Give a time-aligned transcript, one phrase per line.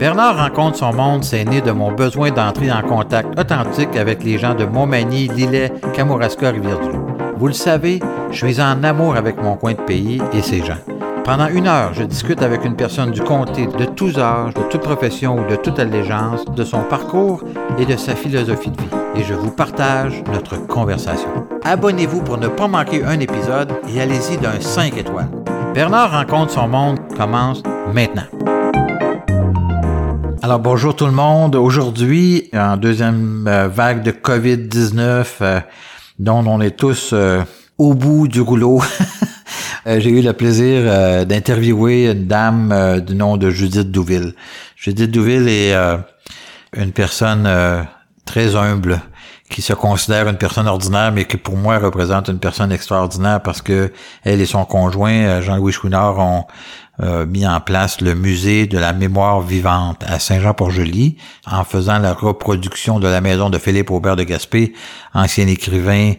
[0.00, 4.38] Bernard rencontre son monde, c'est né de mon besoin d'entrer en contact authentique avec les
[4.38, 7.06] gens de Montmagny, Lillet, Kamouraska, Rivière-du-Loup.
[7.36, 8.00] Vous le savez,
[8.30, 10.78] je suis en amour avec mon coin de pays et ses gens.
[11.22, 14.80] Pendant une heure, je discute avec une personne du comté de tous âges, de toute
[14.80, 17.42] profession ou de toute allégeance, de son parcours
[17.78, 18.88] et de sa philosophie de vie.
[19.16, 21.28] Et je vous partage notre conversation.
[21.62, 25.28] Abonnez-vous pour ne pas manquer un épisode et allez-y d'un 5 étoiles.
[25.74, 27.62] Bernard rencontre son monde commence
[27.92, 28.22] maintenant.
[30.42, 31.54] Alors bonjour tout le monde.
[31.54, 35.60] Aujourd'hui, en deuxième euh, vague de COVID-19, euh,
[36.18, 37.42] dont on est tous euh,
[37.76, 38.80] au bout du rouleau.
[39.86, 44.34] J'ai eu le plaisir d'interviewer une dame du nom de Judith Douville.
[44.76, 45.74] Judith Douville est
[46.76, 47.48] une personne
[48.26, 49.00] très humble
[49.48, 53.62] qui se considère une personne ordinaire, mais qui pour moi représente une personne extraordinaire parce
[53.62, 53.90] que
[54.22, 56.44] elle et son conjoint, Jean-Louis Chouinard, ont
[57.02, 62.12] euh, mis en place le musée de la mémoire vivante à Saint-Jean-Port-Joli en faisant la
[62.12, 64.74] reproduction de la maison de Philippe Aubert de Gaspé,
[65.14, 66.12] ancien écrivain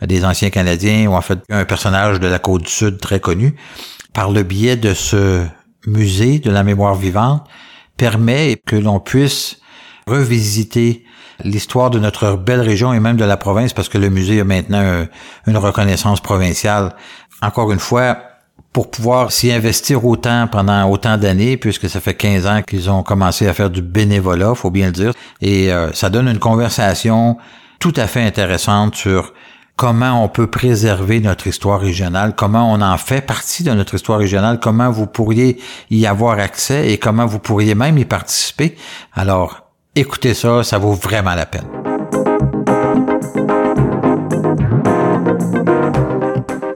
[0.00, 3.56] des anciens Canadiens, ou en fait un personnage de la côte du Sud très connu.
[4.12, 5.44] Par le biais de ce
[5.86, 7.44] musée de la mémoire vivante,
[7.96, 9.58] permet que l'on puisse
[10.06, 11.04] revisiter
[11.42, 14.44] l'histoire de notre belle région et même de la province parce que le musée a
[14.44, 15.04] maintenant
[15.48, 16.94] une reconnaissance provinciale.
[17.42, 18.18] Encore une fois,
[18.72, 23.02] pour pouvoir s'y investir autant pendant autant d'années, puisque ça fait 15 ans qu'ils ont
[23.02, 25.12] commencé à faire du bénévolat, faut bien le dire.
[25.40, 27.38] Et euh, ça donne une conversation
[27.78, 29.32] tout à fait intéressante sur
[29.76, 34.18] comment on peut préserver notre histoire régionale, comment on en fait partie de notre histoire
[34.18, 35.58] régionale, comment vous pourriez
[35.90, 38.76] y avoir accès et comment vous pourriez même y participer.
[39.14, 41.97] Alors, écoutez ça, ça vaut vraiment la peine.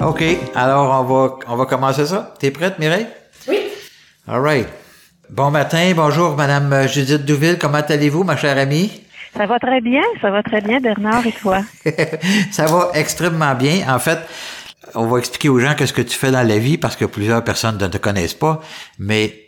[0.04, 0.24] OK,
[0.56, 2.34] alors on va, on va commencer ça.
[2.40, 3.06] T'es prête, Mireille?
[3.46, 3.60] Oui.
[4.26, 4.68] All right.
[5.30, 7.56] Bon matin, bonjour, Madame Judith Douville.
[7.56, 9.02] Comment allez-vous, ma chère amie?
[9.36, 11.60] Ça va très bien, ça va très bien, Bernard, et toi?
[12.50, 13.94] ça va extrêmement bien.
[13.94, 14.18] En fait,
[14.96, 17.44] on va expliquer aux gens qu'est-ce que tu fais dans la vie parce que plusieurs
[17.44, 18.60] personnes ne te connaissent pas,
[18.98, 19.41] mais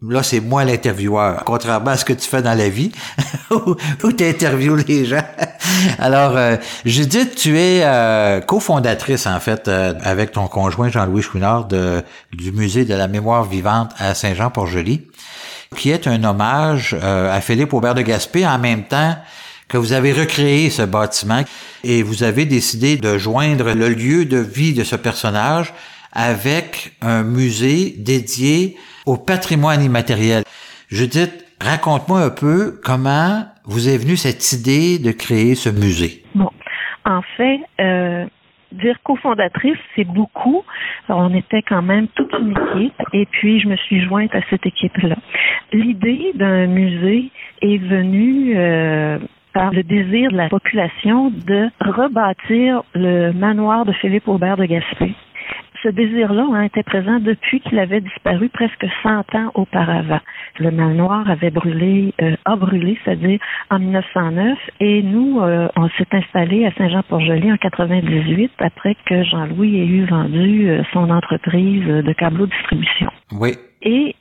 [0.00, 2.92] Là, c'est moi l'intervieweur, contrairement à ce que tu fais dans la vie,
[3.50, 5.24] où, tu interviews les gens.
[5.98, 11.66] Alors, euh, Judith, tu es euh, cofondatrice, en fait, euh, avec ton conjoint Jean-Louis Chouinard
[11.66, 15.08] du Musée de la mémoire vivante à Saint-Jean-Port-Joli,
[15.74, 19.16] qui est un hommage à Philippe Aubert de Gaspé en même temps
[19.66, 21.42] que vous avez recréé ce bâtiment
[21.84, 25.74] et vous avez décidé de joindre le lieu de vie de ce personnage
[26.12, 28.76] avec un musée dédié
[29.06, 30.44] au patrimoine immatériel.
[30.90, 36.22] Judith, raconte-moi un peu comment vous est venue cette idée de créer ce musée.
[36.34, 36.50] Bon,
[37.04, 38.26] en fait, euh,
[38.72, 40.62] dire cofondatrice, c'est beaucoup.
[41.08, 44.66] on était quand même toute une équipe et puis je me suis jointe à cette
[44.66, 45.16] équipe-là.
[45.72, 47.30] L'idée d'un musée
[47.62, 49.18] est venue euh,
[49.52, 55.14] par le désir de la population de rebâtir le manoir de Philippe Aubert de Gaspé
[55.82, 60.20] ce désir-là a été présent depuis qu'il avait disparu presque 100 ans auparavant.
[60.58, 63.38] Le manoir avait brûlé, euh, a brûlé, c'est-à-dire
[63.70, 69.78] en 1909, et nous, euh, on s'est installé à Saint-Jean-Port-Joli en 98 après que Jean-Louis
[69.78, 73.10] ait eu vendu euh, son entreprise de câbleau distribution.
[73.32, 73.52] Oui.
[73.82, 74.14] Et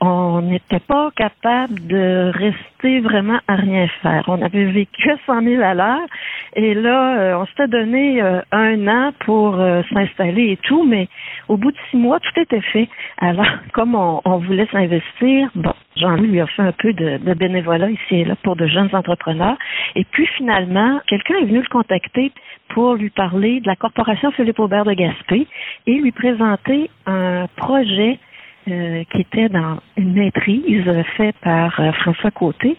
[0.00, 4.24] on n'était pas capable de rester vraiment à rien faire.
[4.28, 6.06] On avait vécu 100 000 à l'heure
[6.54, 11.08] et là, euh, on s'était donné euh, un an pour euh, s'installer et tout, mais
[11.48, 12.88] au bout de six mois, tout était fait.
[13.18, 17.90] Alors, comme on, voulait s'investir, bon, Jean-Louis lui a fait un peu de, de, bénévolat
[17.90, 19.56] ici et là pour de jeunes entrepreneurs.
[19.94, 22.32] Et puis finalement, quelqu'un est venu le contacter
[22.68, 25.46] pour lui parler de la corporation Philippe Aubert de Gaspé
[25.86, 28.18] et lui présenter un projet
[28.64, 30.84] qui était dans une maîtrise
[31.16, 32.76] faite par François Côté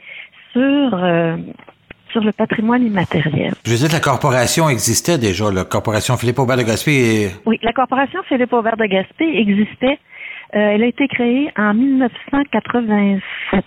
[0.53, 0.97] sur
[2.13, 3.53] sur le patrimoine immatériel.
[3.65, 7.31] Je veux dire, la corporation existait déjà, la corporation Philippe Aubert de Gaspé.
[7.45, 9.99] Oui, la corporation Philippe Aubert de Gaspé existait.
[10.55, 13.63] Euh, elle a été créée en 1987.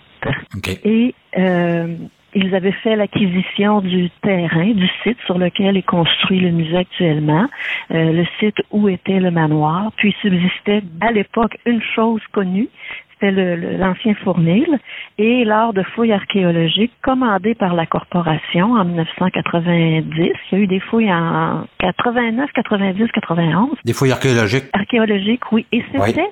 [0.85, 1.97] Et euh,
[2.37, 7.47] ils avaient fait l'acquisition du terrain, du site sur lequel est construit le musée actuellement,
[7.91, 9.91] euh, le site où était le manoir.
[9.97, 12.69] Puis subsistait à l'époque une chose connue,
[13.13, 14.79] c'était l'ancien fournil,
[15.17, 20.67] et lors de fouilles archéologiques commandées par la corporation en 1990, il y a eu
[20.67, 23.69] des fouilles en 89, 90, 91.
[23.83, 24.65] Des fouilles archéologiques?
[24.73, 25.65] Archéologiques, oui.
[25.71, 26.29] Et c'était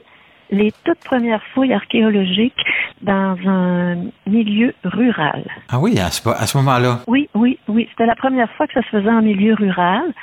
[0.52, 2.64] les toutes premières fouilles archéologiques
[3.02, 3.96] dans un
[4.28, 5.44] milieu rural.
[5.70, 7.02] Ah oui, à ce, à ce moment-là?
[7.08, 7.88] Oui, oui, oui.
[7.92, 10.14] C'était la première fois que ça se faisait en milieu rural.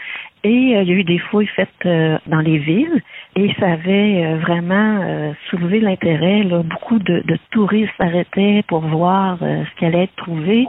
[0.45, 3.01] Et euh, il y a eu des fouilles faites euh, dans les villes
[3.37, 6.43] et ça avait euh, vraiment soulevé l'intérêt.
[6.65, 10.67] Beaucoup de, de, touristes s'arrêtaient pour voir ce qui allait être trouvé.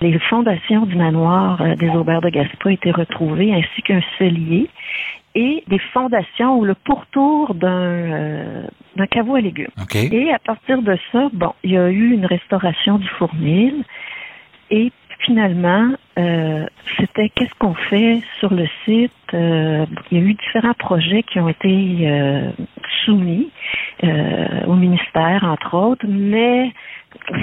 [0.00, 4.68] Les fondations du manoir des Aubert de Gaspa étaient retrouvées, ainsi qu'un cellier
[5.34, 8.64] et des fondations ou le pourtour d'un
[8.96, 9.68] d'un caveau à légumes.
[9.94, 13.84] Et à partir de ça, bon, il y a eu une restauration du fournil
[14.70, 14.90] et
[15.20, 16.66] finalement, euh,
[16.98, 19.12] c'était qu'est-ce qu'on fait sur le site?
[19.34, 22.08] Euh, il y a eu différents projets qui ont été
[23.00, 23.50] euh, soumis
[24.66, 26.72] au ministère, entre autres, mais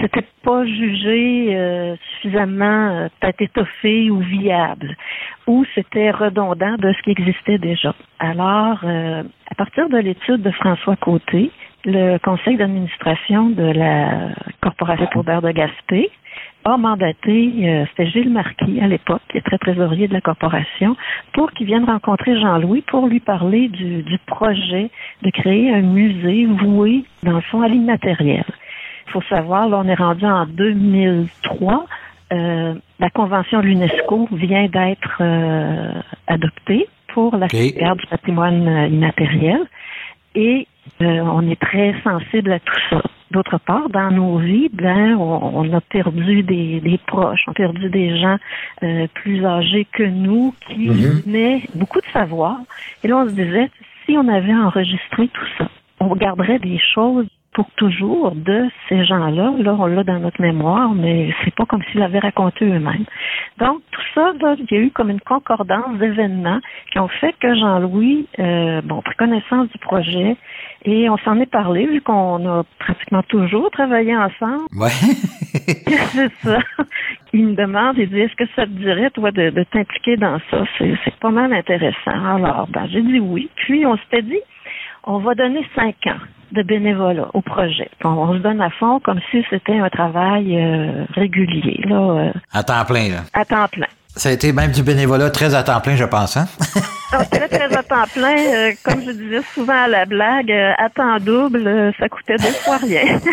[0.02, 4.96] c'était pas jugé suffisamment peut-être étoffé ou viable,
[5.46, 7.94] ou c'était redondant de ce qui existait déjà.
[8.20, 11.52] Alors, à partir de l'étude de François Côté,
[11.86, 14.30] le conseil d'administration de la
[14.62, 16.10] Corporation pour de Gaspé
[16.68, 20.96] a mandaté, euh, c'était Gilles Marquis à l'époque, qui est très trésorier de la corporation,
[21.34, 24.90] pour qu'il vienne rencontrer Jean-Louis pour lui parler du, projet
[25.22, 28.44] de créer un musée voué, dans le fond, à l'immatériel.
[29.08, 31.86] Il faut savoir, là, on est rendu en 2003.
[32.34, 35.94] Euh, la convention de l'UNESCO vient d'être euh,
[36.28, 39.62] adoptée pour la garde du patrimoine immatériel
[40.36, 40.68] et
[41.00, 43.02] on est très sensible à tout ça.
[43.32, 47.90] D'autre part, dans nos vies, ben, on, a perdu des, des, proches, on a perdu
[47.90, 48.38] des gens
[48.84, 52.58] euh, plus âgés que nous qui mm venaient beaucoup de savoir.
[53.04, 53.70] Et là, on se disait,
[54.06, 55.68] si on avait enregistré tout ça,
[56.00, 57.28] on garderait des choses
[57.58, 59.52] pour toujours de ces gens-là.
[59.58, 63.06] Là, on l'a dans notre mémoire, mais c'est pas comme s'ils l'avaient raconté eux-mêmes.
[63.58, 66.60] Donc, tout ça, il y a eu comme une concordance d'événements
[66.92, 70.38] qui ont fait que Jean-Louis, euh, bon, pris connaissance du projet
[70.86, 74.68] et on s'en est parlé vu qu'on a pratiquement toujours travaillé ensemble.
[74.74, 74.92] Ouais.
[76.14, 76.60] c'est ça.
[77.34, 80.38] Il me demande, il dit, est-ce que ça te dirait, toi, de, de t'impliquer dans
[80.52, 80.64] ça?
[80.78, 82.36] C'est, c'est pas mal intéressant.
[82.36, 83.50] Alors, ben, j'ai dit oui.
[83.56, 84.42] Puis, on s'était dit,
[85.06, 86.22] on va donner cinq ans
[86.52, 87.90] de bénévolat au projet.
[88.04, 91.82] On, se donne à fond comme si c'était un travail euh, régulier.
[91.86, 93.10] Là, euh, à temps plein.
[93.10, 93.18] Là.
[93.34, 93.88] À temps plein.
[94.16, 96.38] Ça a été même du bénévolat très à temps plein, je pense.
[96.38, 96.48] Hein?
[97.12, 98.38] ah, très, très à temps plein.
[98.38, 102.78] Euh, comme je disais souvent à la blague, à temps double, ça coûtait deux fois
[102.78, 103.20] rien.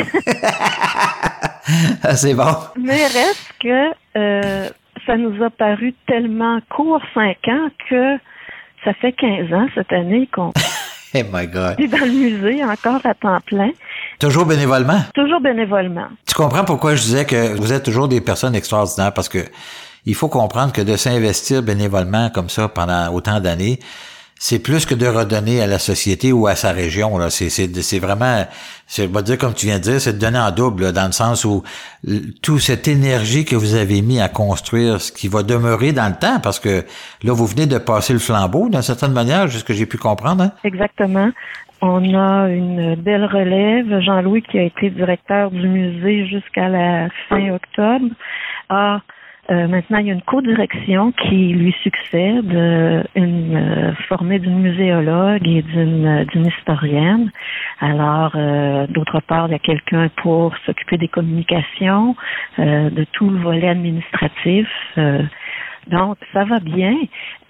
[2.03, 2.55] Ah, c'est bon.
[2.77, 4.71] Mais reste que
[5.07, 8.19] ça nous a paru tellement court, cinq ans, que
[8.85, 10.53] ça fait 15 ans cette année qu'on
[11.17, 11.77] Oh my God.
[11.79, 13.71] dans le musée encore à temps plein.
[14.19, 15.01] Toujours bénévolement?
[15.15, 16.09] Toujours bénévolement.
[16.27, 19.15] Tu comprends pourquoi je disais que vous êtes toujours des personnes extraordinaires?
[19.15, 19.39] Parce que
[20.07, 23.79] il faut comprendre que de s'investir bénévolement comme ça pendant autant d'années,
[24.37, 27.17] c'est plus que de redonner à la société ou à sa région.
[27.19, 27.31] Là.
[27.31, 28.45] C'est, c'est, c'est vraiment,
[28.87, 31.13] c'est, va dire comme tu viens de dire, c'est de donner en double, dans le
[31.13, 31.63] sens où
[32.43, 36.19] toute cette énergie que vous avez mis à construire, ce qui va demeurer dans le
[36.19, 36.85] temps, parce que
[37.23, 40.45] là, vous venez de passer le flambeau, d'une certaine manière, ce que j'ai pu comprendre.
[40.45, 40.53] Hein?
[40.65, 41.31] Exactement.
[41.81, 44.01] On a une belle relève.
[44.01, 48.07] Jean-Louis, qui a été directeur du musée jusqu'à la fin octobre,
[49.51, 54.59] euh, maintenant, il y a une co-direction qui lui succède, euh, une euh, formée d'une
[54.59, 57.31] muséologue et d'une d'une historienne.
[57.81, 58.33] Alors,
[58.89, 62.17] d'autre part, il y a quelqu'un pour s'occuper des communications,
[62.57, 64.69] de tout le volet administratif.
[65.89, 66.97] donc, ça va bien.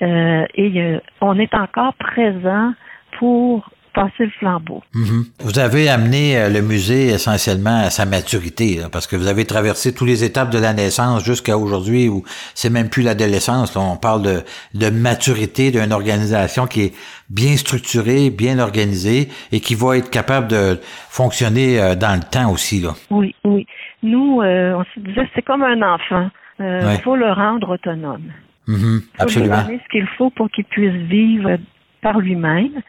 [0.01, 2.73] et on est encore présent
[3.19, 4.83] pour passer le flambeau.
[4.95, 5.25] Mhm.
[5.41, 9.95] Vous avez amené euh, le musée essentiellement à sa maturité, parce que vous avez traversé
[9.95, 12.25] toutes les étapes de la naissance jusqu'à aujourd'hui, où
[12.55, 13.77] c'est même plus l'adolescence.
[13.77, 14.43] On parle de,
[14.75, 16.93] de maturité d'une organisation qui est
[17.31, 22.51] bien structurée, bien organisée et qui va être capable de fonctionner euh, dans le temps
[22.51, 22.81] aussi.
[22.81, 22.91] Là.
[23.11, 23.67] Oui, oui.
[24.03, 26.29] Nous, euh, on se disait, c'est comme un enfant.
[26.61, 28.31] Il faut le rendre autonome.
[28.67, 29.57] Mhm, absolument.
[29.57, 31.59] Il faut lui donner ce qu'il faut pour qu'il puisse vivre
[32.05, 32.83] par lui-même.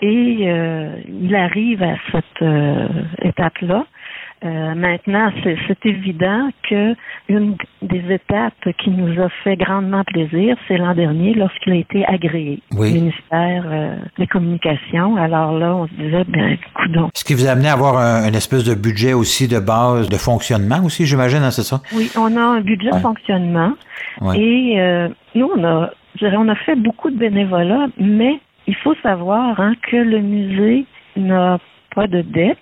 [0.00, 2.88] Et euh, il arrive à cette euh,
[3.22, 3.86] étape-là.
[4.44, 6.96] Euh, maintenant, c'est évident que
[7.28, 12.04] une des étapes qui nous a fait grandement plaisir, c'est l'an dernier lorsqu'il a été
[12.04, 13.64] agréé au ministère
[14.18, 15.14] des Communications.
[15.14, 17.10] Alors là, on se disait, ben, coudons.
[17.14, 20.08] Ce qui vous a amené à avoir un, une espèce de budget aussi de base
[20.08, 21.80] de fonctionnement aussi, j'imagine, hein, c'est ça?
[21.94, 23.74] Oui, on a un budget de fonctionnement.
[24.34, 24.76] Et
[25.36, 29.58] nous, on a, je dirais, on a fait beaucoup de bénévolat, mais il faut savoir
[29.60, 31.58] hein, que le musée n'a
[31.94, 32.58] pas de dette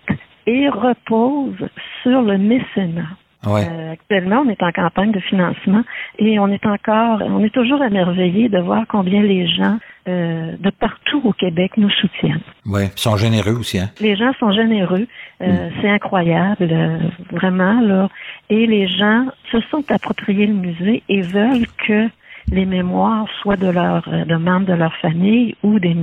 [0.47, 1.69] et repose
[2.03, 3.09] sur le mécénat.
[3.47, 5.83] Euh, actuellement, on est en campagne de financement
[6.19, 9.79] et on est encore, on est toujours émerveillé de voir combien les gens
[10.09, 12.41] euh, de partout au Québec nous soutiennent.
[12.67, 13.79] Oui, ils sont généreux aussi.
[13.79, 13.91] Hein?
[14.01, 15.07] Les gens sont généreux,
[15.43, 15.73] euh, mm.
[15.81, 16.99] c'est incroyable, euh,
[17.31, 18.09] vraiment là.
[18.49, 22.09] Et les gens se sont appropriés le musée et veulent que
[22.51, 25.97] les mémoires soient de leurs de membres de leur famille ou des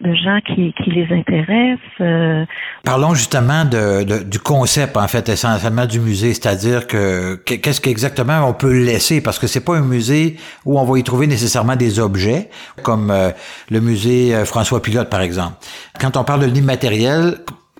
[0.00, 1.80] de gens qui, qui les intéressent.
[2.00, 2.44] Euh.
[2.84, 8.54] Parlons justement de, du concept, en fait, essentiellement du musée, c'est-à-dire que qu'est-ce qu'exactement on
[8.54, 12.00] peut laisser, parce que c'est pas un musée où on va y trouver nécessairement des
[12.00, 12.48] objets,
[12.82, 13.30] comme euh,
[13.70, 15.56] le musée euh, François Pilote, par exemple.
[16.00, 17.34] Quand on parle de l'immatériel,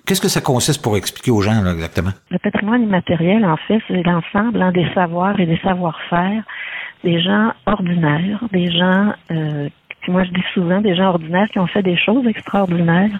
[0.06, 2.10] Qu'est-ce que ça consiste pour expliquer aux gens là, exactement?
[2.32, 6.42] Le patrimoine immatériel, en fait, c'est l'ensemble hein, des savoirs et des savoir-faire
[7.04, 9.68] des gens ordinaires, des gens euh,
[10.10, 13.10] moi, je dis souvent des gens ordinaires qui ont fait des choses extraordinaires.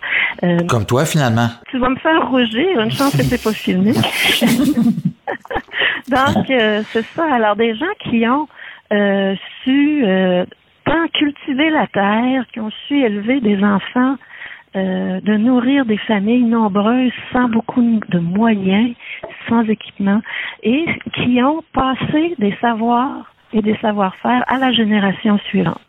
[0.43, 1.49] Euh, Comme toi, finalement.
[1.71, 2.81] Tu vas me faire rougir.
[2.81, 3.93] Une chance que c'est pas filmé.
[6.09, 7.33] Donc, euh, c'est ça.
[7.33, 8.49] Alors, des gens qui ont
[8.93, 10.05] euh, su
[10.85, 14.17] tant cultiver la terre, qui ont su élever des enfants,
[14.75, 18.95] de nourrir des familles nombreuses sans beaucoup de moyens,
[19.49, 20.21] sans équipement,
[20.63, 25.81] et qui ont passé des savoirs et des savoir-faire à la génération suivante.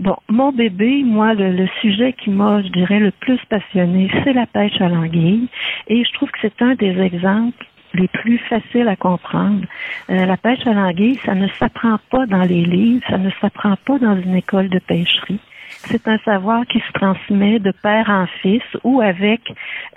[0.00, 4.46] Bon, mon bébé, moi, le, sujet qui m'a, je dirais, le plus passionné, c'est la
[4.46, 5.48] pêche à l'anguille.
[5.88, 7.64] Et je trouve que c'est un des exemples
[7.94, 9.64] les plus faciles à comprendre.
[10.10, 13.76] Euh, la pêche à l'anguille, ça ne s'apprend pas dans les livres, ça ne s'apprend
[13.84, 15.40] pas dans une école de pêcherie.
[15.84, 19.40] C'est un savoir qui se transmet de père en fils ou avec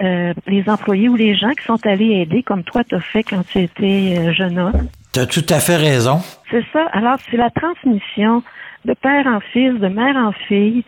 [0.02, 3.46] euh, les employés ou les gens qui sont allés aider, comme toi t'as fait quand
[3.48, 4.88] tu étais euh, jeune homme.
[5.16, 6.20] Tu as tout à fait raison.
[6.52, 6.88] C'est ça.
[6.92, 8.44] Alors, c'est la transmission
[8.84, 10.84] de père en fils, de mère en fille,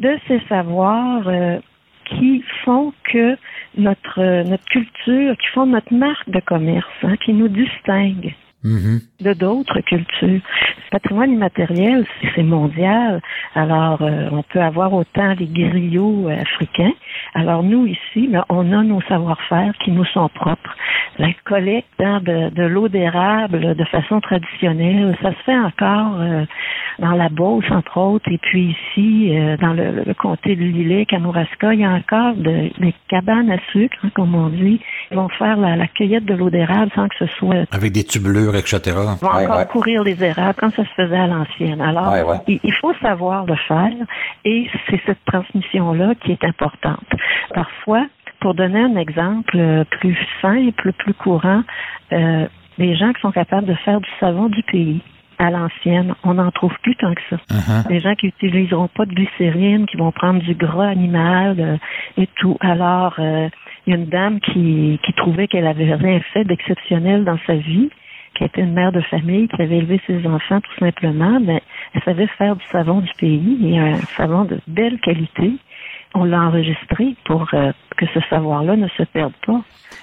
[0.00, 1.60] de ces savoirs euh,
[2.06, 3.36] qui font que
[3.76, 8.34] notre euh, notre culture, qui font notre marque de commerce, hein, qui nous distingue.
[8.64, 9.24] Mm-hmm.
[9.24, 10.40] de d'autres cultures.
[10.84, 13.22] Ce patrimoine immatériel, c'est mondial.
[13.54, 16.92] Alors, euh, on peut avoir autant les griots africains.
[17.34, 20.76] Alors, nous, ici, on a nos savoir-faire qui nous sont propres.
[21.18, 26.18] La collecte hein, de, de l'eau d'érable de façon traditionnelle, ça se fait encore
[26.98, 31.74] dans la Beauce, entre autres, et puis ici, euh, dans le, comté de Lillet, Kamouraska,
[31.74, 34.80] il y a encore des cabanes à sucre, hein, comme on dit.
[35.10, 37.66] Ils vont faire la, cueillette de l'eau d'érable sans que ce soit...
[37.72, 38.80] Avec des tubulures, etc.
[38.86, 41.80] Ils vont encore courir les érables comme ça se faisait à l'ancienne.
[41.80, 43.92] Alors, il, faut savoir le faire,
[44.44, 47.06] et c'est cette transmission-là qui est importante.
[47.54, 48.06] Parfois,
[48.40, 51.62] pour donner un exemple euh, plus simple, plus courant,
[52.12, 52.46] euh,
[52.76, 55.02] les gens qui sont capables de faire du savon du pays
[55.38, 56.14] à l'ancienne.
[56.24, 57.36] On n'en trouve plus tant que ça.
[57.50, 57.88] Uh-huh.
[57.90, 61.76] Les gens qui utiliseront pas de glycérine, qui vont prendre du gras animal euh,
[62.16, 62.56] et tout.
[62.60, 63.48] Alors, euh,
[63.86, 67.54] il y a une dame qui, qui trouvait qu'elle avait rien fait d'exceptionnel dans sa
[67.54, 67.88] vie,
[68.34, 71.62] qui était une mère de famille, qui avait élevé ses enfants tout simplement, mais
[71.94, 75.52] elle savait faire du savon du pays et un savon de belle qualité.
[76.14, 79.60] On l'a enregistré pour euh, que ce savoir-là ne se perde pas.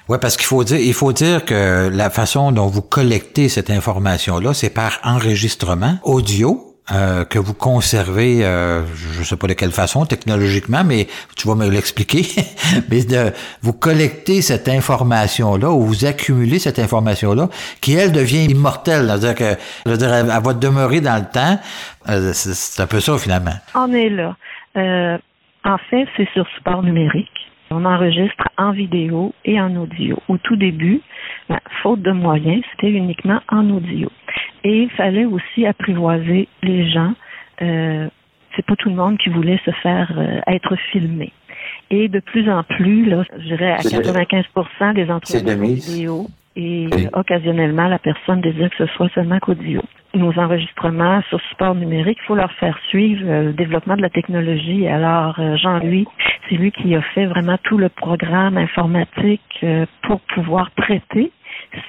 [0.08, 3.70] Oui, parce qu'il faut dire, il faut dire que la façon dont vous collectez cette
[3.70, 6.72] information-là, c'est par enregistrement audio.
[6.92, 11.48] Euh, que vous conservez, euh, je ne sais pas de quelle façon technologiquement, mais tu
[11.48, 12.24] vas me l'expliquer.
[12.92, 13.34] mais de,
[13.64, 17.50] vous collectez cette information-là ou vous accumulez cette information-là,
[17.82, 21.60] qui elle devient immortelle, c'est-à-dire que, je veux dire, elle, va demeurer dans le temps.
[22.08, 23.56] Euh, c'est un peu ça finalement.
[23.74, 24.38] On est là.
[25.66, 27.52] En fait, c'est sur support numérique.
[27.72, 30.18] On enregistre en vidéo et en audio.
[30.28, 31.02] Au tout début,
[31.50, 34.10] ben, faute de moyens, c'était uniquement en audio.
[34.64, 37.14] Et il fallait aussi apprivoiser les gens.
[37.62, 38.08] Euh,
[38.56, 41.34] c'est pas tout le monde qui voulait se faire euh, être filmé.
[41.90, 47.88] Et de plus en plus, là, je dirais à 95% des entreprises vidéo et occasionnellement
[47.88, 49.82] la personne désire que ce soit seulement qu'audio
[50.16, 54.10] nos enregistrements sur support numérique, il faut leur faire suivre euh, le développement de la
[54.10, 54.88] technologie.
[54.88, 56.08] Alors, euh, Jean-Louis,
[56.50, 61.32] c'est lui qui a fait vraiment tout le programme informatique euh, pour pouvoir traiter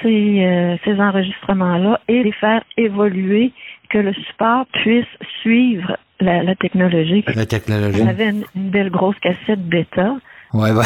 [0.02, 3.52] ces, ces enregistrements-là et les faire évoluer,
[3.90, 5.04] que le support puisse
[5.42, 7.24] suivre la, technologie.
[7.34, 8.00] La technologie.
[8.02, 10.16] On avait une, belle grosse cassette bêta.
[10.52, 10.84] Ouais, ouais.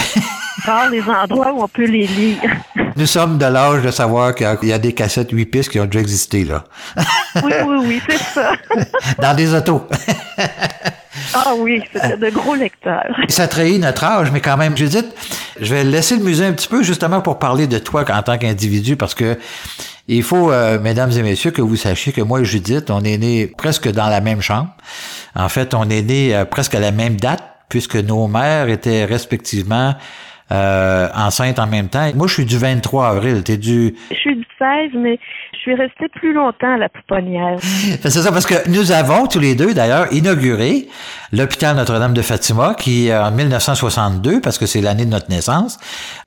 [0.64, 2.40] Par les endroits où on peut les lire.
[2.96, 5.86] Nous sommes de l'âge de savoir qu'il y a des cassettes 8 pistes qui ont
[5.86, 6.64] déjà existé, là.
[7.42, 8.52] oui, oui, oui, c'est ça.
[9.18, 9.86] Dans des autos.
[11.34, 13.16] ah oui, c'était de gros lecteurs.
[13.28, 15.06] Ça trahit notre âge, mais quand même, Judith,
[15.60, 18.38] je vais laisser le musée un petit peu justement pour parler de toi en tant
[18.38, 19.38] qu'individu parce que
[20.08, 23.16] il faut, euh, mesdames et messieurs, que vous sachiez que moi et Judith, on est
[23.16, 24.70] nés presque dans la même chambre.
[25.36, 29.06] En fait, on est nés euh, presque à la même date puisque nos mères étaient
[29.06, 29.94] respectivement
[30.52, 32.10] euh, enceintes en même temps.
[32.14, 33.42] Moi, je suis du 23 avril.
[33.44, 33.94] T'es du...
[34.10, 35.18] Je suis du 2016, mais
[35.52, 37.56] je suis restée plus longtemps à la pouponnière.
[37.60, 40.88] C'est ça, parce que nous avons tous les deux, d'ailleurs, inauguré
[41.32, 45.78] l'hôpital Notre-Dame de Fatima, qui en 1962, parce que c'est l'année de notre naissance,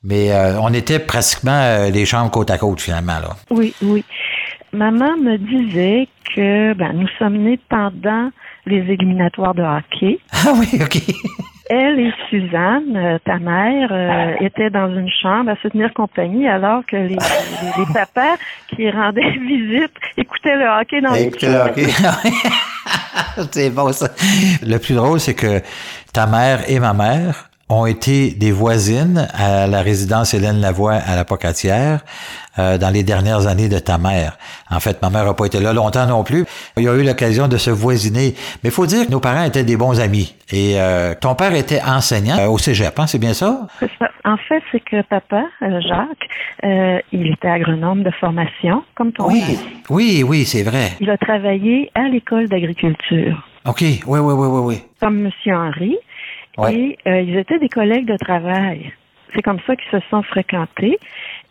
[0.04, 3.20] mais euh, on était pratiquement euh, les chambres côte à côte, finalement.
[3.20, 3.36] Là.
[3.50, 4.06] Oui, oui.
[4.72, 8.30] Maman me disait que ben, nous sommes nés pendant
[8.66, 10.20] les éliminatoires de hockey.
[10.32, 11.02] Ah oui, OK.
[11.70, 16.48] Elle et Suzanne, euh, ta mère, euh, étaient dans une chambre à se tenir compagnie
[16.48, 18.36] alors que les, les, les papas
[18.76, 21.88] qui rendaient visite écoutaient le hockey dans les Écoutez le hockey.
[23.52, 24.10] c'est bon ça.
[24.62, 25.62] Le plus drôle, c'est que
[26.12, 31.16] ta mère et ma mère ont été des voisines à la résidence Hélène Lavoie à
[31.16, 32.02] la Pocatière
[32.60, 34.38] euh, dans les dernières années de ta mère.
[34.70, 36.46] En fait, ma mère n'a pas été là longtemps non plus.
[36.78, 38.36] Il y a eu l'occasion de se voisiner.
[38.64, 40.36] Mais il faut dire que nos parents étaient des bons amis.
[40.52, 43.66] Et euh, ton père était enseignant euh, au cégep, hein, c'est bien ça?
[44.26, 46.30] En fait, c'est que papa, euh, Jacques,
[46.66, 49.58] euh, il était agronome de formation, comme ton Oui, père.
[49.90, 50.92] oui, oui, c'est vrai.
[51.00, 54.82] Il a travaillé à l'école d'agriculture, OK, oui, oui, oui, oui, oui.
[55.00, 55.96] comme Monsieur Henri.
[56.58, 56.74] Ouais.
[56.74, 58.94] Et euh, ils étaient des collègues de travail.
[59.34, 61.00] C'est comme ça qu'ils se sont fréquentés.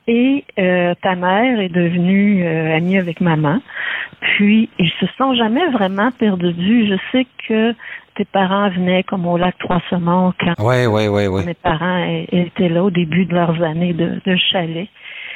[0.07, 3.61] Et euh, ta mère est devenue euh, amie avec maman.
[4.21, 6.87] Puis ils se sont jamais vraiment perdus de vue.
[6.89, 7.75] Je sais que
[8.17, 9.81] tes parents venaient comme au lac quand
[10.87, 11.45] oui, oui, oui.
[11.45, 14.89] mes parents étaient là au début de leurs années de, de chalet.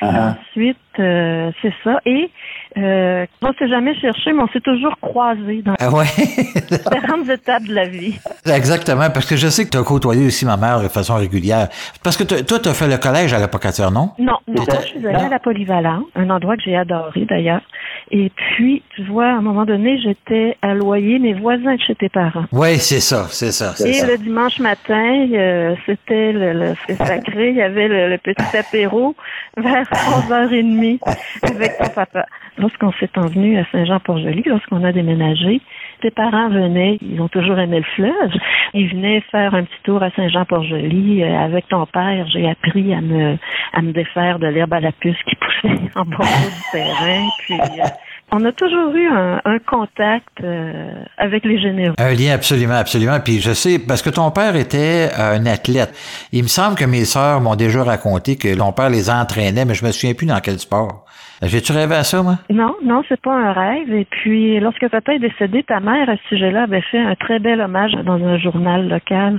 [0.03, 2.01] Ensuite, euh, c'est ça.
[2.07, 2.31] Et
[2.79, 6.05] euh, on s'est jamais cherché, mais on s'est toujours croisés dans Ah ouais.
[6.71, 8.19] différentes étapes de la vie.
[8.47, 11.69] Exactement, parce que je sais que tu as côtoyé aussi ma mère de façon régulière.
[12.03, 14.11] Parce que toi, tu as fait le collège à la Pocatière, non?
[14.19, 17.63] Non, non, je suis allée à la polyvalente, un endroit que j'ai adoré d'ailleurs.
[18.11, 21.95] Et puis, tu vois, à un moment donné, j'étais à loyer mes voisins de chez
[21.95, 22.45] tes parents.
[22.53, 23.73] Oui, c'est ça, c'est ça.
[23.87, 24.07] Et ça.
[24.07, 29.17] le dimanche matin, euh, c'était le, le sacré, il y avait le, le petit apéro
[29.57, 30.99] vers 11h30
[31.43, 32.27] avec ton papa.
[32.59, 35.61] Lorsqu'on s'est envenu à Saint-Jean-Port-Joli, lorsqu'on a déménagé,
[36.01, 38.33] tes parents venaient, ils ont toujours aimé le fleuve,
[38.73, 41.23] ils venaient faire un petit tour à Saint-Jean-Port-Joli.
[41.23, 43.37] Euh, avec ton père, j'ai appris à me
[43.73, 47.27] à me défaire de l'herbe à la puce qui poussait en bord du terrain.
[47.41, 47.85] Puis euh,
[48.33, 51.95] on a toujours eu un, un contact euh, avec les généraux.
[51.99, 53.19] Un lien absolument, absolument.
[53.25, 55.95] Puis je sais, parce que ton père était un athlète.
[56.33, 59.75] Il me semble que mes sœurs m'ont déjà raconté que ton père les entraînait, mais
[59.75, 61.05] je me souviens plus dans quel sport.
[61.43, 62.39] J'ai-tu rêvé à ça, moi?
[62.49, 63.93] Non, non, c'est pas un rêve.
[63.93, 67.39] Et puis, lorsque papa est décédé, ta mère, à ce sujet-là, avait fait un très
[67.39, 69.39] bel hommage dans un journal local.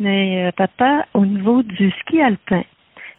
[0.00, 2.62] Mais euh, papa, au niveau du ski alpin,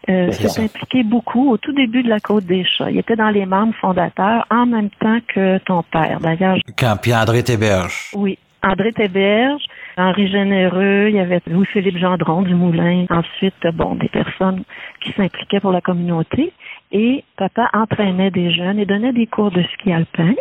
[0.10, 0.48] euh, ça.
[0.50, 2.90] s'est impliqué beaucoup au tout début de la Côte des Chats.
[2.92, 6.20] Il était dans les membres fondateurs en même temps que ton père.
[6.22, 6.98] D'ailleurs, Quand?
[7.02, 8.12] Puis André Théberge.
[8.16, 8.38] oui.
[8.64, 9.62] André Théberge,
[9.98, 13.06] Henri Généreux, il y avait Louis-Philippe Gendron du Moulin.
[13.12, 14.64] Ensuite, bon, des personnes
[15.00, 16.52] qui s'impliquaient pour la communauté.
[16.92, 20.34] Et papa entraînait des jeunes et donnait des cours de ski alpin.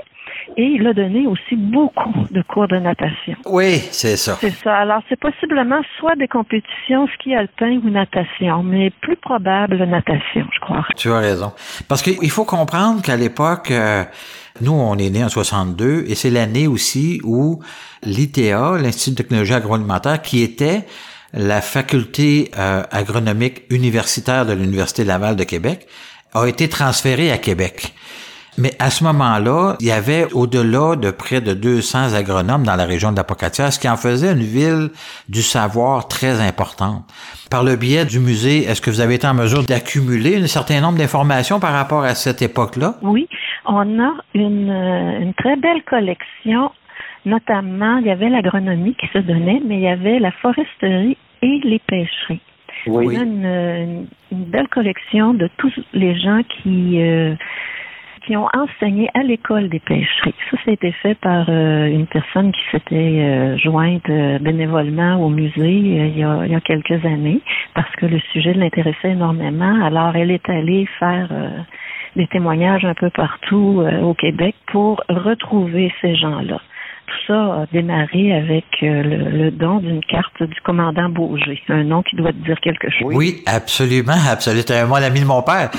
[0.57, 3.35] Et il a donné aussi beaucoup de cours de natation.
[3.47, 4.37] Oui, c'est ça.
[4.41, 4.77] C'est ça.
[4.77, 10.61] Alors, c'est possiblement soit des compétitions ski alpin ou natation, mais plus probable natation, je
[10.61, 10.85] crois.
[10.97, 11.53] Tu as raison.
[11.89, 14.05] Parce qu'il faut comprendre qu'à l'époque, euh,
[14.61, 17.61] nous, on est né en 62 et c'est l'année aussi où
[18.03, 20.85] l'ITA, l'Institut de technologie agroalimentaire, qui était
[21.33, 25.87] la faculté euh, agronomique universitaire de l'Université Laval de Québec,
[26.33, 27.95] a été transféré à Québec.
[28.59, 32.85] Mais à ce moment-là, il y avait au-delà de près de 200 agronomes dans la
[32.87, 34.89] région de la Pocatière, ce qui en faisait une ville
[35.29, 37.03] du savoir très importante.
[37.51, 40.81] Par le biais du musée, est-ce que vous avez été en mesure d'accumuler un certain
[40.81, 42.95] nombre d'informations par rapport à cette époque-là?
[43.03, 43.29] Oui,
[43.67, 46.71] on a une, euh, une très belle collection.
[47.25, 51.61] Notamment, il y avait l'agronomie qui se donnait, mais il y avait la foresterie et
[51.65, 52.41] les pêcheries.
[52.87, 53.17] Oui.
[53.17, 57.35] On a une, une- une belle collection de tous les gens qui euh,
[58.27, 60.35] qui ont enseigné à l'école des pêcheries.
[60.51, 65.17] Ça, ça a été fait par euh, une personne qui s'était euh, jointe euh, bénévolement
[65.25, 67.41] au musée il, y a, quelques années
[67.75, 69.85] parce que le sujet l'intéressait énormément.
[69.85, 71.29] Alors, elle est allée faire
[72.17, 76.61] des témoignages un peu partout au Québec pour retrouver ces gens-là.
[77.07, 82.17] Tout ça a démarré avec le, don d'une carte du commandant Beaugé, un nom qui
[82.17, 83.15] doit te dire quelque chose.
[83.15, 84.63] Oui, absolument, absolument.
[84.63, 85.71] C'était un bon ami de mon père,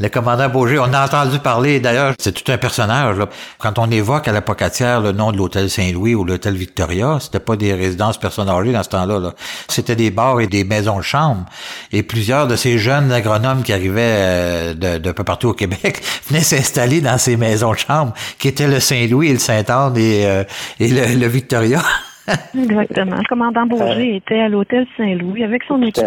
[0.00, 0.78] le commandant Beaugé.
[0.78, 3.18] On a entendu parler, d'ailleurs, c'est tout un personnage.
[3.18, 3.28] Là.
[3.58, 7.38] Quand on évoque à la Pocatière le nom de l'hôtel Saint-Louis ou l'hôtel Victoria, c'était
[7.40, 9.18] pas des résidences personnes âgées dans ce temps-là.
[9.18, 9.32] Là.
[9.68, 11.44] C'était des bars et des maisons de chambre.
[11.92, 16.00] Et plusieurs de ces jeunes agronomes qui arrivaient euh, de, de peu partout au Québec
[16.28, 20.24] venaient s'installer dans ces maisons de chambre qui étaient le Saint-Louis et le Saint-Anne et,
[20.24, 20.44] euh,
[20.78, 21.82] et le, le Victoria.
[22.58, 23.16] Exactement.
[23.16, 26.06] Le commandant Beaugé était à l'hôtel Saint-Louis avec son équipe.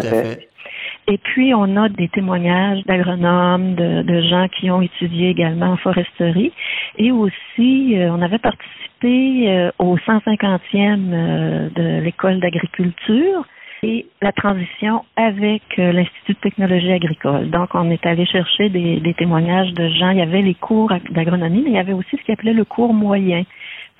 [1.06, 5.76] Et puis, on a des témoignages d'agronomes, de, de, gens qui ont étudié également en
[5.76, 6.52] foresterie.
[6.96, 13.44] Et aussi, euh, on avait participé euh, au 150e euh, de l'école d'agriculture
[13.82, 17.50] et la transition avec l'Institut de technologie agricole.
[17.50, 20.08] Donc, on est allé chercher des, des témoignages de gens.
[20.08, 22.64] Il y avait les cours d'agronomie, mais il y avait aussi ce qu'il appelait le
[22.64, 23.42] cours moyen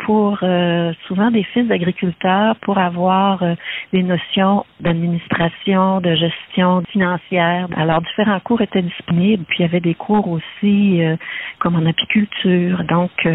[0.05, 3.55] pour euh, souvent des fils d'agriculteurs pour avoir euh,
[3.93, 7.69] des notions d'administration, de gestion financière.
[7.77, 11.17] Alors différents cours étaient disponibles, puis il y avait des cours aussi euh,
[11.59, 12.85] comme en apiculture.
[12.85, 13.27] Donc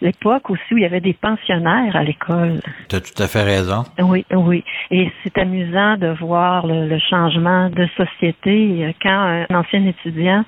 [0.00, 2.60] l'époque aussi où il y avait des pensionnaires à l'école.
[2.88, 3.84] Tu as tout à fait raison.
[3.98, 4.64] Oui, oui.
[4.90, 8.94] Et c'est amusant de voir le, changement de société.
[9.02, 10.44] Quand un ancien étudiant,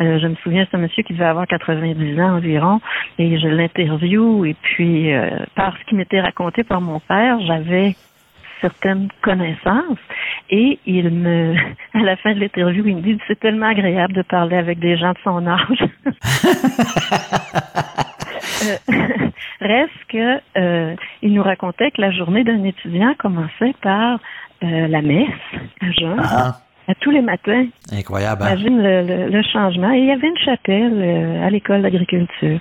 [0.00, 2.80] euh, je me souviens, c'est un monsieur qui devait avoir 90 ans environ,
[3.18, 7.94] et je l'interview, et puis euh, par ce qui m'était raconté par mon père, j'avais
[8.60, 9.98] certaines connaissances
[10.48, 11.54] et il me
[11.94, 14.96] à la fin de l'interview il me dit c'est tellement agréable de parler avec des
[14.96, 15.84] gens de son âge
[19.60, 24.18] reste que euh, il nous racontait que la journée d'un étudiant commençait par
[24.62, 25.28] euh, la messe
[25.80, 26.20] à jeun.
[26.22, 26.60] Ah.
[26.86, 27.64] À tous les matins.
[27.92, 28.42] Incroyable.
[28.42, 28.56] Hein?
[28.56, 29.90] Imagine le, le, changement.
[29.92, 32.60] Et il y avait une chapelle à l'école d'agriculture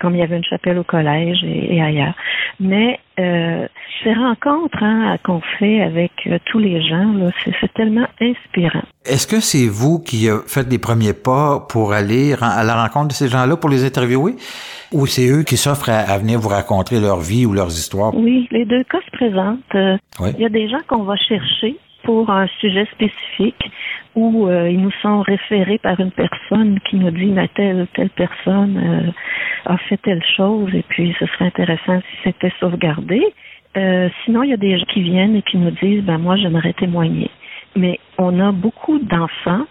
[0.00, 2.14] comme il y avait une chapelle au collège et, ailleurs.
[2.60, 3.66] Mais euh,
[4.02, 7.14] ces rencontres hein, qu'on fait avec euh, tous les gens,
[7.60, 8.82] c'est tellement inspirant.
[9.04, 13.12] Est-ce que c'est vous qui faites les premiers pas pour aller à la rencontre de
[13.12, 14.34] ces gens-là pour les interviewer?
[14.92, 18.14] Ou c'est eux qui s'offrent à, venir vous raconter leur vie ou leurs histoires?
[18.14, 19.74] Oui, les deux cas se présentent.
[19.74, 21.76] Euh, il y a des gens qu'on va chercher
[22.08, 23.70] pour un sujet spécifique
[24.14, 28.08] où euh, ils nous sont référés par une personne qui nous dit mais telle telle
[28.08, 33.20] personne euh, a fait telle chose et puis ce serait intéressant si c'était sauvegardé.
[33.76, 36.36] Euh, sinon, il y a des gens qui viennent et qui nous disent ben moi
[36.36, 37.30] j'aimerais témoigner.
[37.76, 39.66] Mais on a beaucoup d'enfants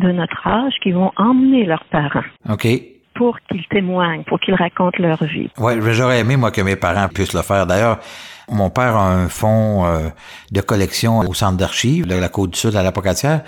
[0.00, 2.28] de notre âge qui vont emmener leurs parents.
[2.50, 5.50] OK pour qu'ils témoignent, pour qu'ils racontent leur vie.
[5.58, 7.66] Oui, j'aurais aimé, moi, que mes parents puissent le faire.
[7.66, 7.98] D'ailleurs,
[8.48, 10.08] mon père a un fonds euh,
[10.52, 13.42] de collection au centre d'archives de la Côte-du-Sud à la Pocatière,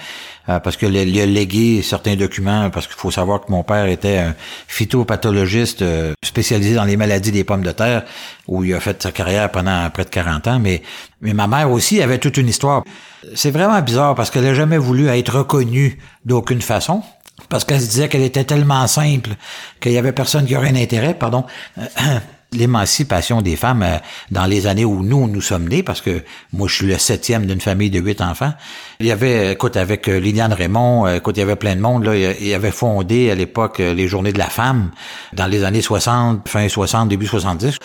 [0.49, 4.19] euh, parce que a légué certains documents, parce qu'il faut savoir que mon père était
[4.19, 4.35] un
[4.67, 8.03] phytopathologiste euh, spécialisé dans les maladies des pommes de terre,
[8.49, 10.83] où il a fait sa carrière pendant près de 40 ans, mais,
[11.21, 12.83] mais ma mère aussi avait toute une histoire.
[13.35, 17.03] C'est vraiment bizarre parce qu'elle n'a jamais voulu être reconnue d'aucune façon
[17.49, 19.31] parce qu'elle se disait qu'elle était tellement simple
[19.81, 21.45] qu'il y avait personne qui aurait un intérêt, pardon.
[22.53, 23.99] L'émancipation des femmes euh,
[24.31, 26.23] dans les années où nous, nous sommes nés, parce que
[26.55, 28.55] moi, je suis le septième d'une famille de huit enfants.
[29.01, 31.81] Il y avait, écoute, avec euh, Liliane Raymond, euh, écoute, il y avait plein de
[31.83, 34.91] monde, là, il avait fondé à l'époque les Journées de la femme
[35.35, 37.79] dans les années 60, fin 60, début 70.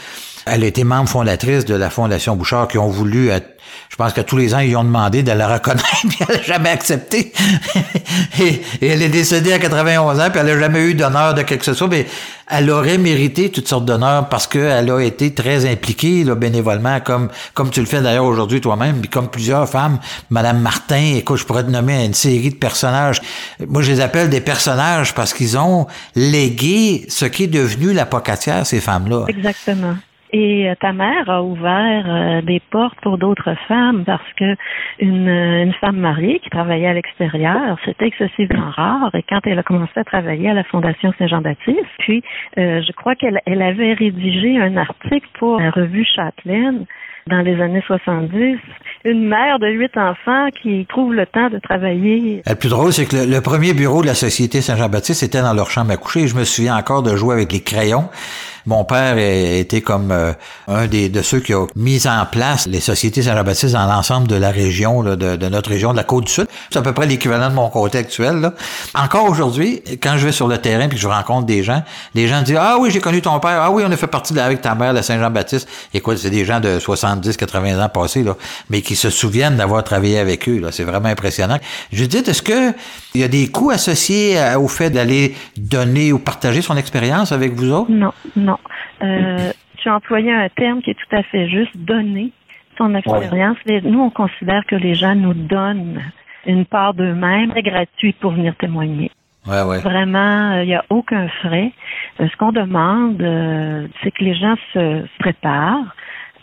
[0.46, 3.54] Elle était membre fondatrice de la Fondation Bouchard qui ont voulu être
[3.90, 6.42] je pense que tous les ans, ils ont demandé de la reconnaître, puis elle n'a
[6.42, 7.32] jamais accepté.
[8.42, 11.64] et, elle est décédée à 91 ans, puis elle n'a jamais eu d'honneur de quelque
[11.64, 11.82] chose.
[11.90, 12.08] Mais
[12.50, 17.30] elle aurait mérité toutes sortes d'honneurs parce qu'elle a été très impliquée là, bénévolement, comme
[17.54, 20.00] comme tu le fais d'ailleurs aujourd'hui toi-même, puis comme plusieurs femmes.
[20.30, 23.22] Madame Martin, écoute, je pourrais te nommer une série de personnages.
[23.68, 28.06] Moi, je les appelle des personnages parce qu'ils ont légué ce qui est devenu la
[28.06, 29.26] pocatière, ces femmes-là.
[29.28, 29.96] Exactement.
[30.34, 34.56] Et euh, ta mère a ouvert euh, des portes pour d'autres femmes parce que
[35.00, 39.12] une, une femme mariée qui travaillait à l'extérieur, c'était excessivement rare.
[39.14, 42.24] Et quand elle a commencé à travailler à la Fondation Saint-Jean-Baptiste, puis
[42.58, 46.86] euh, je crois qu'elle elle avait rédigé un article pour la revue Châtelaine
[47.28, 48.58] dans les années 70,
[49.06, 52.42] une mère de huit enfants qui trouve le temps de travailler.
[52.46, 55.70] Le plus drôle, c'est que le, premier bureau de la Société Saint-Jean-Baptiste était dans leur
[55.70, 56.28] chambre à coucher.
[56.28, 58.10] je me souviens encore de jouer avec les crayons.
[58.66, 60.34] Mon père était comme euh,
[60.68, 64.36] un des de ceux qui ont mis en place les sociétés Saint-Jean-Baptiste dans l'ensemble de
[64.36, 66.48] la région, de, notre région, de la côte du Sud.
[66.70, 68.38] C'est à peu près l'équivalent de mon côté actuel.
[68.38, 68.54] Là.
[68.96, 71.84] Encore aujourd'hui, quand je vais sur le terrain puis que je rencontre des gens,
[72.16, 74.34] les gens disent Ah oui, j'ai connu ton père, ah oui, on a fait partie
[74.34, 75.68] de avec ta mère, la Saint-Jean-Baptiste.
[75.94, 78.36] Écoute, c'est des gens de 70, 80 ans passés, là,
[78.70, 80.62] mais qui se souviennent d'avoir travaillé avec eux.
[80.72, 81.60] C'est vraiment impressionnant.
[81.92, 82.74] Je dis, est-ce que
[83.16, 87.54] il y a des coûts associés au fait d'aller donner ou partager son expérience avec
[87.54, 87.92] vous autres?
[87.92, 88.58] Non, non.
[89.04, 92.32] Euh, tu as employé un terme qui est tout à fait juste, donner
[92.78, 93.58] son expérience.
[93.66, 96.02] Nous, on considère que les gens nous donnent
[96.46, 99.12] une part d'eux-mêmes, gratuit pour venir témoigner.
[99.46, 99.80] Ouais, ouais.
[99.80, 101.72] Vraiment, il n'y a aucun frais.
[102.20, 105.96] Euh, ce qu'on demande, euh, c'est que les gens se, préparent.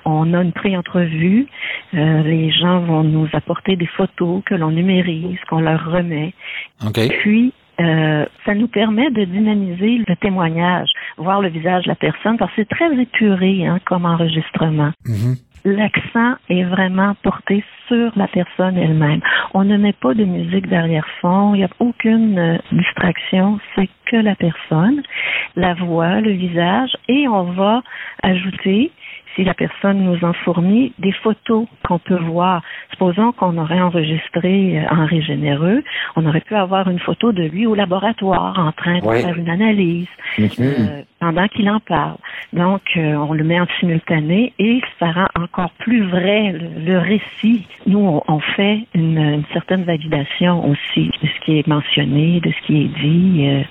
[0.05, 1.47] On a une pré-entrevue.
[1.93, 6.35] les gens vont nous apporter des photos que l'on numérise, qu'on leur remet.
[6.87, 7.09] Okay.
[7.21, 12.37] Puis, euh, ça nous permet de dynamiser le témoignage, voir le visage de la personne,
[12.37, 14.91] parce que c'est très épuré hein, comme enregistrement.
[15.07, 15.37] Mm-hmm.
[15.65, 19.21] l'accent est vraiment porté sur la personne elle-même.
[19.55, 24.17] On ne met pas de musique derrière-fond, il n'y a aucune euh, distraction, c'est que
[24.17, 25.03] la personne,
[25.57, 27.83] la voix, le visage, et on va
[28.23, 28.91] ajouter
[29.35, 32.63] si la personne nous en fournit des photos qu'on peut voir.
[32.91, 35.83] Supposons qu'on aurait enregistré euh, Henri Généreux,
[36.17, 39.49] on aurait pu avoir une photo de lui au laboratoire en train de faire une
[39.49, 40.61] analyse mm-hmm.
[40.61, 42.17] euh, pendant qu'il en parle.
[42.53, 47.67] Donc, euh, on le met en simultané et ça rend encore plus vrai le, récit.
[47.87, 52.67] Nous, on, fait une, une, certaine validation aussi de ce qui est mentionné, de ce
[52.67, 53.65] qui est dit.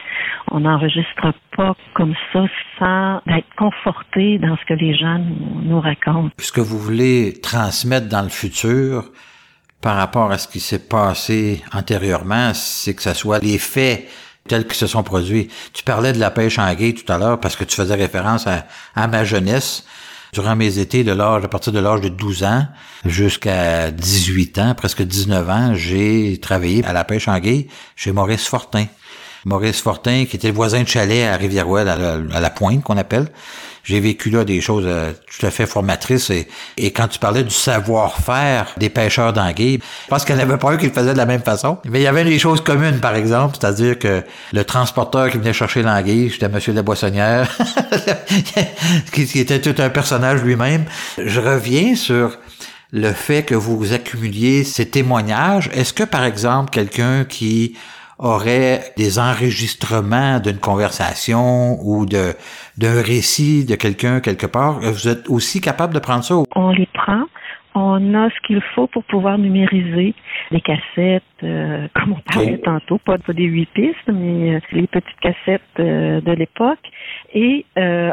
[0.51, 2.45] on n'enregistre pas comme ça
[2.77, 5.48] sans être conforté dans ce que les gens nous,
[5.81, 6.31] racontent.
[6.39, 9.11] Ce que vous voulez transmettre dans le futur
[9.81, 14.07] par rapport à ce qui s'est passé antérieurement, c'est que ce soit les faits
[14.47, 15.47] tels qu'ils se sont produits?
[15.73, 18.45] Tu parlais de la pêche en guet tout à l'heure parce que tu faisais référence
[18.47, 19.85] à, ma jeunesse.
[20.31, 22.67] Durant mes étés, de l'âge, à partir de l'âge de 12 ans
[23.03, 28.47] jusqu'à 18 ans, presque 19 ans, j'ai travaillé à la pêche en guet chez Maurice
[28.47, 28.85] Fortin.
[29.45, 33.27] Maurice Fortin, qui était le voisin de chalet à Rivière-Ouelle, à, la, Pointe, qu'on appelle.
[33.89, 36.29] J'ai vécu là des choses euh, tout à fait formatrices.
[36.29, 40.73] Et, quand tu parlais du savoir-faire des pêcheurs d'anguilles, je pense qu'il n'y avait pas
[40.73, 41.79] un qui le faisait de la même façon.
[41.85, 44.23] Mais il y avait des choses communes, par exemple, c'est-à-dire que
[44.53, 47.49] le transporteur qui venait chercher l'anguille, c'était Monsieur la Boissonnière,
[49.11, 50.85] qui, qui était tout un personnage lui-même.
[51.17, 52.37] Je reviens sur
[52.91, 55.71] le fait que vous accumuliez ces témoignages.
[55.73, 57.75] Est-ce que, par exemple, quelqu'un qui
[58.19, 62.35] aurait des enregistrements d'une conversation ou de
[62.77, 66.35] d'un récit de quelqu'un quelque part, vous êtes aussi capable de prendre ça?
[66.55, 67.23] On les prend.
[67.75, 70.15] On a ce qu'il faut pour pouvoir numériser
[70.51, 75.19] les cassettes, euh, comme on parlait tantôt, pas, des huit pistes, mais euh, les petites
[75.21, 76.79] cassettes euh, de l'époque.
[77.33, 77.65] Et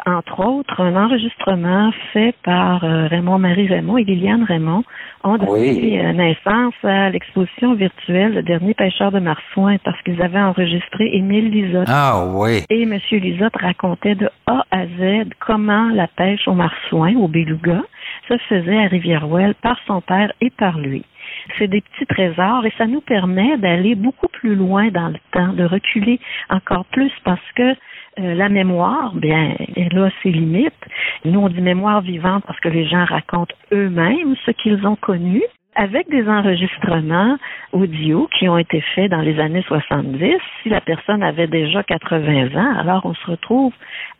[0.04, 4.84] entre autres, un enregistrement fait par Raymond Marie Raymond et Liliane Raymond
[5.24, 11.10] ont donné naissance à l'exposition virtuelle Le dernier pêcheur de marsouin parce qu'ils avaient enregistré
[11.14, 11.88] Émile Lisotte.
[11.88, 12.62] Ah oui.
[12.68, 12.98] Et M.
[13.10, 17.82] Lisotte racontait de A à Z comment la pêche au marsouin, au beluga,
[18.28, 18.88] se faisait à
[19.54, 21.04] Par son père et par lui.
[21.58, 25.52] C'est des petits trésors et ça nous permet d'aller beaucoup plus loin dans le temps,
[25.52, 27.74] de reculer encore plus parce que
[28.18, 30.72] euh, la mémoire, bien, elle a ses limites.
[31.24, 35.42] Nous, on dit mémoire vivante parce que les gens racontent eux-mêmes ce qu'ils ont connu
[35.76, 37.36] avec des enregistrements
[37.72, 40.38] audio qui ont été faits dans les années 70.
[40.62, 43.72] Si la personne avait déjà 80 ans, alors on se retrouve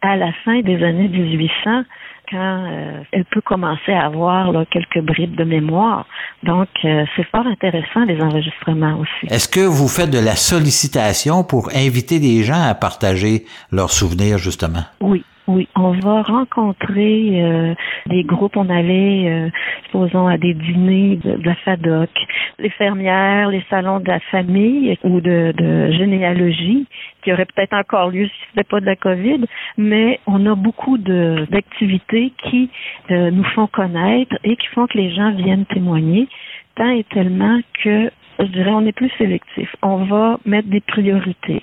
[0.02, 1.84] à la fin des années 1800
[2.30, 6.06] quand euh, elle peut commencer à avoir quelques bribes de mémoire.
[6.42, 9.32] Donc, euh, c'est fort intéressant les enregistrements aussi.
[9.32, 14.38] Est-ce que vous faites de la sollicitation pour inviter des gens à partager leurs souvenirs,
[14.38, 14.82] justement?
[15.00, 15.24] Oui.
[15.48, 17.74] Oui, on va rencontrer euh,
[18.06, 18.56] des groupes.
[18.56, 19.48] On allait, euh,
[19.84, 22.10] supposons, à des dîners de, la FADOC,
[22.58, 26.88] les fermières, les salons de la famille ou de, de généalogie,
[27.22, 29.44] qui auraient peut-être encore lieu si ce n'était pas de la COVID.
[29.78, 32.68] Mais on a beaucoup d'activités qui
[33.12, 36.26] euh, nous font connaître et qui font que les gens viennent témoigner,
[36.74, 39.76] tant et tellement que, je dirais, on est plus sélectif.
[39.82, 41.62] On va mettre des priorités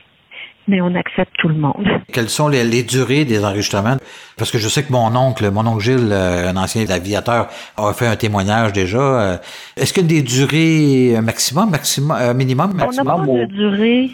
[0.68, 1.86] mais on accepte tout le monde.
[2.12, 3.98] Quelles sont les, les, durées des enregistrements?
[4.38, 7.48] Parce que je sais que mon oncle, mon oncle Gilles, euh, un ancien aviateur,
[7.78, 9.00] a fait un témoignage déjà.
[9.00, 9.38] Euh,
[9.78, 13.08] est-ce qu'il y a des durées maximum, maximum, euh, minimum, maximum?
[13.08, 14.10] On n'a pas de durée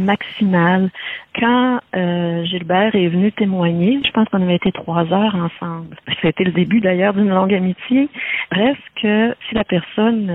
[0.00, 0.90] maximale.
[1.38, 5.96] Quand Gilbert est venu témoigner, je pense qu'on avait été trois heures ensemble.
[6.22, 8.08] C'était le début d'ailleurs d'une longue amitié.
[8.50, 10.26] Reste que si la personne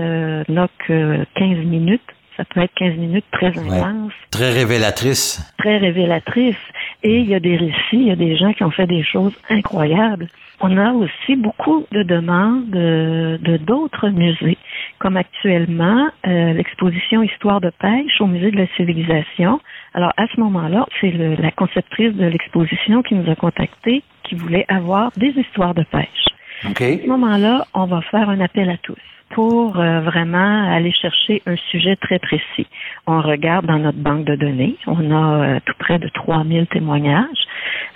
[0.48, 2.00] n'a que 15 minutes,
[2.36, 4.12] ça peut être 15 minutes très intenses.
[4.30, 5.40] Très révélatrice.
[5.58, 6.56] Très révélatrice.
[7.02, 9.04] Et il y a des récits, il y a des gens qui ont fait des
[9.04, 10.28] choses incroyables.
[10.60, 14.56] On a aussi beaucoup de demandes de d'autres musées,
[14.98, 19.60] comme actuellement euh, l'exposition Histoire de pêche au musée de la civilisation.
[19.92, 24.64] Alors à ce moment-là, c'est la conceptrice de l'exposition qui nous a contactés, qui voulait
[24.68, 26.24] avoir des histoires de pêche.
[26.70, 27.00] Okay.
[27.00, 28.96] À ce moment-là, on va faire un appel à tous
[29.30, 32.66] pour euh, vraiment aller chercher un sujet très précis.
[33.06, 34.76] On regarde dans notre banque de données.
[34.86, 37.46] On a euh, tout près de 3000 témoignages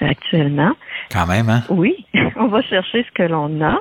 [0.03, 0.73] euh, actuellement.
[1.13, 1.63] Quand même, hein?
[1.69, 2.05] Oui.
[2.37, 3.81] on va chercher ce que l'on a.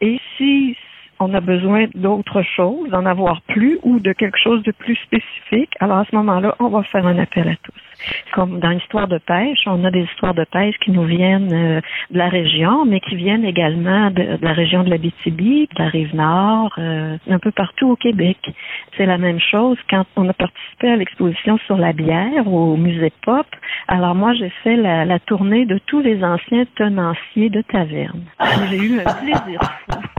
[0.00, 0.76] Et si
[1.18, 5.70] on a besoin d'autre chose, d'en avoir plus ou de quelque chose de plus spécifique,
[5.80, 7.89] alors à ce moment-là, on va faire un appel à tous.
[8.32, 11.80] Comme dans l'histoire de pêche, on a des histoires de pêche qui nous viennent euh,
[12.10, 15.88] de la région, mais qui viennent également de, la région de la BTB, de la
[15.88, 18.38] rive nord, euh, un peu partout au Québec.
[18.96, 23.12] C'est la même chose quand on a participé à l'exposition sur la bière au musée
[23.22, 23.46] Pop.
[23.88, 28.22] Alors moi, j'ai fait la, la tournée de tous les anciens tenanciers de taverne.
[28.70, 30.09] J'ai eu un plaisir fou.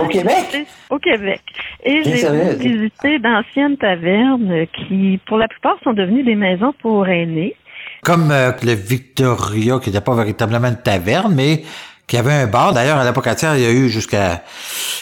[0.00, 0.66] Au Québec?
[0.90, 1.40] Au Québec.
[1.84, 7.54] Et j'ai visité d'anciennes tavernes qui, pour la plupart, sont devenues des maisons pour aînés.
[8.02, 11.62] Comme euh, le Victoria, qui n'était pas véritablement une taverne, mais
[12.06, 12.72] qui avait un bar.
[12.72, 13.12] D'ailleurs, à la
[13.56, 14.42] il y a eu jusqu'à,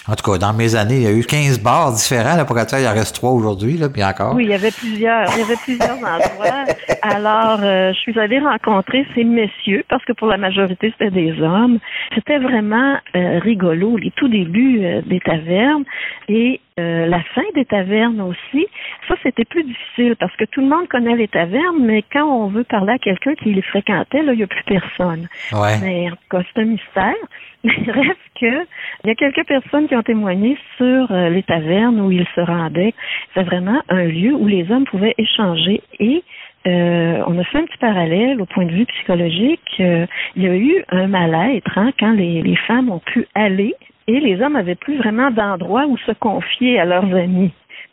[0.09, 2.33] en tout cas, dans mes années, il y a eu 15 bars différents.
[2.33, 2.47] À la
[2.81, 4.35] il en reste trois aujourd'hui, là, puis encore.
[4.35, 6.65] Oui, il y avait plusieurs, il y avait plusieurs endroits.
[7.03, 11.41] Alors, euh, je suis allée rencontrer ces messieurs, parce que pour la majorité, c'était des
[11.43, 11.79] hommes.
[12.15, 15.85] C'était vraiment euh, rigolo, les tout débuts euh, des tavernes.
[16.29, 18.67] Et euh, la fin des tavernes aussi,
[19.07, 22.49] ça c'était plus difficile parce que tout le monde connaît les tavernes, mais quand on
[22.49, 25.29] veut parler à quelqu'un qui les fréquentait, là, il n'y a plus personne.
[25.53, 25.79] Ouais.
[25.81, 27.15] Mais en tout cas, c'est un mystère.
[27.65, 28.67] Il reste que
[29.05, 32.41] il y a quelques personnes qui ont témoigné sur euh, les tavernes où ils se
[32.41, 32.93] rendaient.
[33.35, 36.25] C'est vraiment un lieu où les hommes pouvaient échanger et
[36.67, 39.63] euh, on a fait un petit parallèle au point de vue psychologique.
[39.79, 43.75] il y a eu un mal-être hein, quand les, les femmes ont pu aller
[44.07, 47.53] et les hommes n'avaient plus vraiment d'endroit où se confier à leurs amis.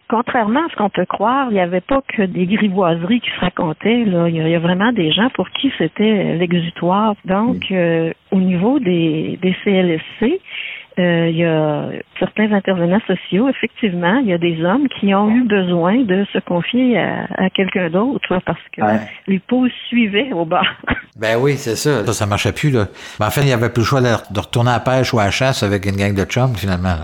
[0.10, 3.40] Contrairement à ce qu'on peut croire, il n'y avait pas que des grivoiseries qui se
[3.40, 4.04] racontaient.
[4.04, 4.28] Là.
[4.28, 7.16] Il, y a, vraiment des gens pour qui c'était l'exutoire.
[7.24, 10.42] Donc, euh, au niveau des, des CLSC,
[11.00, 15.30] euh, il y a certains intervenants sociaux, effectivement, il y a des hommes qui ont
[15.30, 18.82] eu besoin de se confier à, quelqu'un d'autre parce que
[19.28, 20.66] les pauses suivaient au bar.
[21.18, 22.04] Ben oui, c'est ça.
[22.06, 22.88] Ça, ça marchait plus, là.
[23.20, 25.20] Ben, en fait, il n'y avait plus le choix de, retourner à la pêche ou
[25.20, 26.96] à la chasse avec une gang de chums, finalement.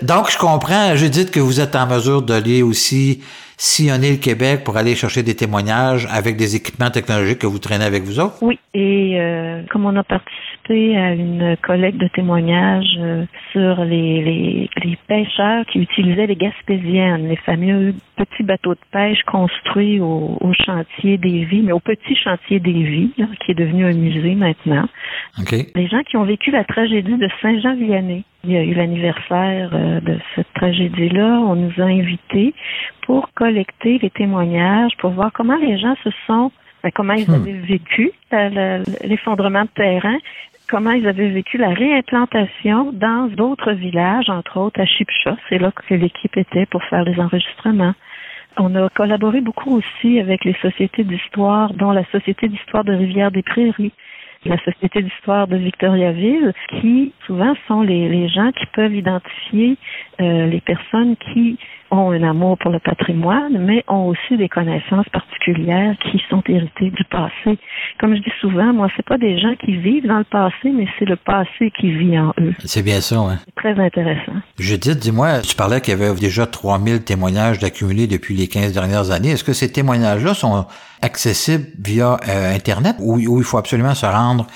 [0.00, 3.24] Donc, je comprends, Judith, que vous êtes en mesure d'aller aussi
[3.56, 7.84] sillonner le Québec pour aller chercher des témoignages avec des équipements technologiques que vous traînez
[7.84, 8.36] avec vous autres?
[8.42, 14.22] Oui, et euh, comme on a participé à une collecte de témoignages euh, sur les,
[14.22, 20.38] les, les, pêcheurs qui utilisaient les gaspésiennes, les fameux petits bateaux de pêche construits au,
[20.40, 23.12] au chantier des vies, mais au petit chantier des vies,
[23.44, 24.88] qui est devenu un musée maintenant.
[25.40, 25.68] Okay.
[25.74, 28.24] Les gens qui ont vécu la tragédie de Saint-Jean-Vianney.
[28.44, 31.40] Il y a eu l'anniversaire euh, de cette tragédie-là.
[31.40, 32.54] On nous a invités
[33.02, 36.52] pour collecter les témoignages, pour voir comment les gens se sont,
[36.82, 37.34] ben, comment ils hmm.
[37.34, 38.12] avaient vécu
[39.04, 40.18] l'effondrement de terrain,
[40.68, 45.36] comment ils avaient vécu la réimplantation dans d'autres villages, entre autres à Chipcha.
[45.48, 47.94] C'est là que l'équipe était pour faire les enregistrements.
[48.56, 53.92] On a collaboré beaucoup aussi avec les sociétés d'histoire, dont la Société d'histoire de Rivière-des-Prairies,
[54.44, 59.76] la Société d'histoire de Victoriaville, qui souvent sont les, gens qui peuvent identifier
[60.20, 61.58] euh, les personnes qui
[61.90, 66.90] ont un amour pour le patrimoine, mais ont aussi des connaissances particulières qui sont héritées
[66.90, 67.58] du passé.
[68.00, 70.86] Comme je dis souvent, moi, c'est pas des gens qui vivent dans le passé, mais
[70.98, 72.54] c'est le passé qui vit en eux.
[72.64, 73.38] C'est bien ça, hein?
[73.44, 74.32] C'est très intéressant.
[74.58, 79.10] Judith, dis-moi, tu parlais qu'il y avait déjà 3000 témoignages d'accumulés depuis les 15 dernières
[79.10, 79.30] années.
[79.30, 80.66] Est-ce que ces témoignages-là sont
[81.02, 84.46] accessibles via euh, Internet ou, ou il faut absolument se rendre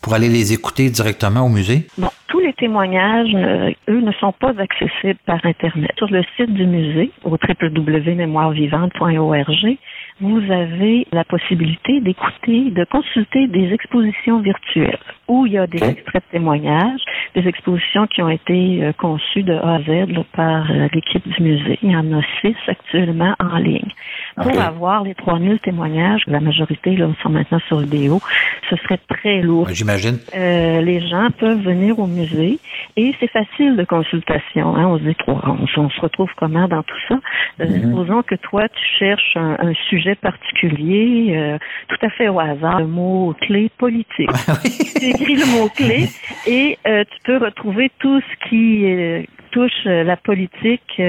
[0.00, 1.86] pour aller les écouter directement au musée?
[1.98, 5.90] Bon, tous les témoignages, euh, eux, ne sont pas accessibles par Internet.
[5.96, 9.78] Sur le site du musée, au www.mémoirevivante.org,
[10.20, 15.82] vous avez la possibilité d'écouter, de consulter des expositions virtuelles où il y a des
[15.82, 17.00] extraits de témoignages,
[17.34, 21.42] des expositions qui ont été euh, conçues de A à Z par euh, l'équipe du
[21.42, 21.78] musée.
[21.82, 23.90] Il y en a six actuellement en ligne.
[24.36, 28.20] Pour avoir les 3000 témoignages, la majorité là, sont maintenant sur vidéo,
[28.68, 29.68] ce serait très lourd.
[29.70, 30.18] J'imagine.
[30.34, 32.58] Euh, les gens peuvent venir au musée
[32.96, 34.76] et c'est facile de consultation.
[34.76, 34.86] Hein.
[34.86, 37.18] On se dit, on, se retrouve comment dans tout ça?
[37.60, 37.80] Mm-hmm.
[37.80, 41.58] Supposons que toi, tu cherches un, sujet particulier,
[41.88, 44.30] tout à fait au hasard, le mot-clé politique.
[45.16, 46.08] écris le mot-clé
[46.46, 51.00] et euh, tu peux retrouver tout ce qui euh, touche euh, la politique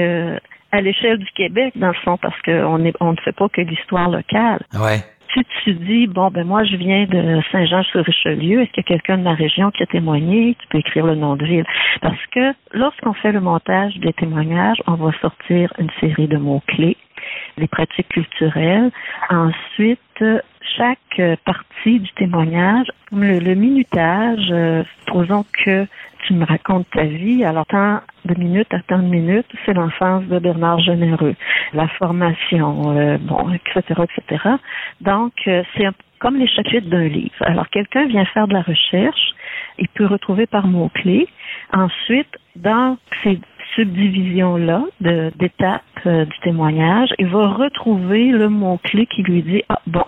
[0.70, 4.10] à l'échelle du Québec, dans le fond, parce qu'on on ne fait pas que l'histoire
[4.10, 4.60] locale.
[4.74, 4.98] Ouais.
[5.34, 9.18] Si tu dis, bon, ben moi, je viens de Saint-Jean-sur-Richelieu, est-ce qu'il y a quelqu'un
[9.18, 10.56] de ma région qui a témoigné?
[10.58, 11.64] Tu peux écrire le nom de ville.
[12.00, 16.96] Parce que lorsqu'on fait le montage des témoignages, on va sortir une série de mots-clés,
[17.58, 18.90] les pratiques culturelles.
[19.30, 20.24] Ensuite,
[20.76, 25.86] chaque partie du témoignage, le, le minutage, euh, supposons que
[26.26, 30.24] tu me racontes ta vie, alors tant de minutes à tant de minutes, c'est l'enfance
[30.24, 31.34] de Bernard Généreux,
[31.72, 34.50] la formation, euh, bon, etc., etc.
[35.00, 35.86] Donc, euh, c'est
[36.18, 37.34] comme les chapitres d'un livre.
[37.40, 39.34] Alors, quelqu'un vient faire de la recherche,
[39.78, 41.28] il peut retrouver par mots-clés.
[41.72, 43.40] Ensuite, dans ces
[43.74, 50.04] subdivision-là d'étapes euh, du témoignage, il va retrouver le mot-clé qui lui dit Ah bon,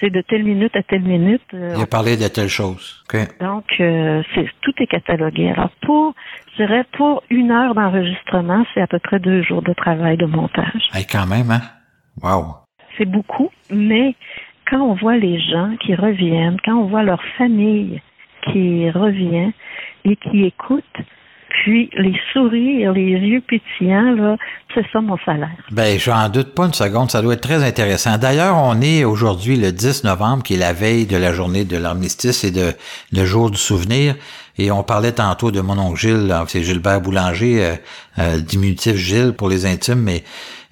[0.00, 1.42] c'est de telle minute à telle minute.
[1.52, 3.04] Euh, il a parlé de telle chose.
[3.40, 5.50] Donc, euh, c'est tout est catalogué.
[5.50, 6.14] Alors, pour,
[6.52, 10.26] je dirais, pour une heure d'enregistrement, c'est à peu près deux jours de travail de
[10.26, 10.88] montage.
[10.92, 11.62] Hey, quand même, hein?
[12.22, 12.56] Wow!
[12.96, 14.14] C'est beaucoup, mais
[14.70, 18.00] quand on voit les gens qui reviennent, quand on voit leur famille
[18.52, 19.52] qui revient
[20.04, 20.84] et qui écoute,
[21.62, 24.36] puis les sourires, les yeux pétillants, là,
[24.74, 25.56] c'est ça mon salaire.
[25.70, 28.18] Ben, j'en doute pas une seconde, ça doit être très intéressant.
[28.18, 31.76] D'ailleurs, on est aujourd'hui le 10 novembre, qui est la veille de la journée de
[31.76, 32.72] l'armistice et de
[33.12, 34.16] le jour du souvenir.
[34.58, 37.74] Et on parlait tantôt de mon oncle Gilles, c'est Gilbert Boulanger, euh,
[38.18, 40.22] euh, diminutif Gilles pour les intimes, mais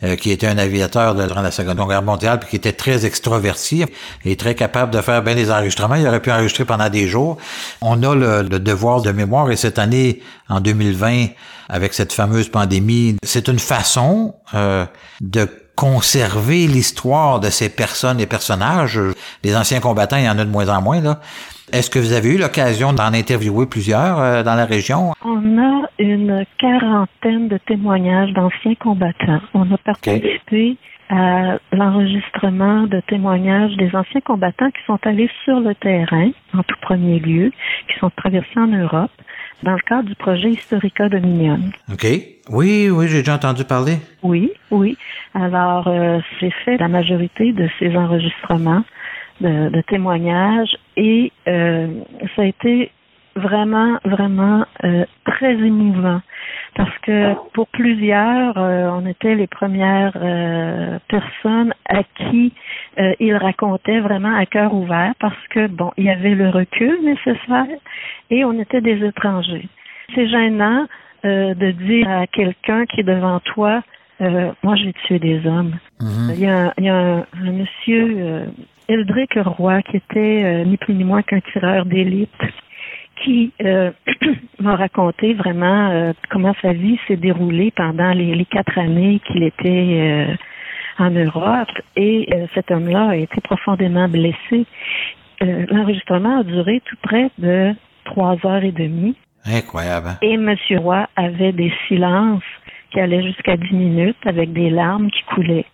[0.04, 3.84] euh, qui était un aviateur durant la Seconde Guerre mondiale, puis qui était très extroverti
[4.24, 5.96] et très capable de faire bien des enregistrements.
[5.96, 7.38] Il aurait pu enregistrer pendant des jours.
[7.80, 11.26] On a le, devoir de mémoire et cette année, en 2020,
[11.68, 14.34] avec cette fameuse pandémie, c'est une façon
[15.20, 19.00] de conserver l'histoire de ces personnes et personnages.
[19.42, 21.20] Les anciens combattants, il y en a de moins en moins, là.
[21.72, 25.12] Est-ce que vous avez eu l'occasion d'en interviewer plusieurs euh, dans la région?
[25.24, 29.40] On a une quarantaine de témoignages d'anciens combattants.
[29.54, 30.76] On a participé
[31.08, 36.76] à l'enregistrement de témoignages des anciens combattants qui sont allés sur le terrain, en tout
[36.82, 37.50] premier lieu,
[37.88, 39.10] qui sont traversés en Europe,
[39.62, 41.58] dans le cadre du projet Historica Dominion.
[41.90, 42.06] OK.
[42.50, 43.96] Oui, oui, j'ai déjà entendu parler.
[44.22, 44.98] Oui, oui.
[45.34, 48.84] Alors, euh, c'est fait la majorité de ces enregistrements
[49.42, 51.88] de, témoignages et euh,
[52.36, 52.90] ça a été
[53.34, 56.20] vraiment, vraiment euh, très émouvant
[56.74, 60.16] parce que pour plusieurs, euh, on était les premières
[61.08, 62.52] personnes à qui
[63.20, 67.78] il racontait vraiment à cœur ouvert parce que bon, il y avait le recul nécessaire
[68.30, 69.68] et on était des étrangers.
[70.14, 70.86] C'est gênant
[71.24, 73.82] de dire à quelqu'un qui est devant toi,
[74.20, 75.74] moi j'ai tué des hommes.
[76.00, 76.34] Mm-hmm.
[76.34, 78.46] Il y a, il y a un, un monsieur
[78.88, 82.30] Eldrick Roy, qui était euh, ni plus ni moins qu'un tireur d'élite,
[83.22, 83.90] qui euh,
[84.60, 90.36] m'a raconté vraiment euh, comment sa vie s'est déroulée pendant les, quatre années qu'il était
[90.98, 91.70] en Europe.
[91.96, 94.66] Et cet homme-là a été profondément blessé.
[95.40, 97.72] L'enregistrement a duré tout près de
[98.04, 99.16] trois heures et demie.
[99.44, 100.08] Incroyable.
[100.08, 100.18] Hein?
[100.22, 100.54] Et M.
[100.78, 102.42] Roy avait des silences
[102.90, 105.66] qui allaient jusqu'à dix minutes avec des larmes qui coulaient.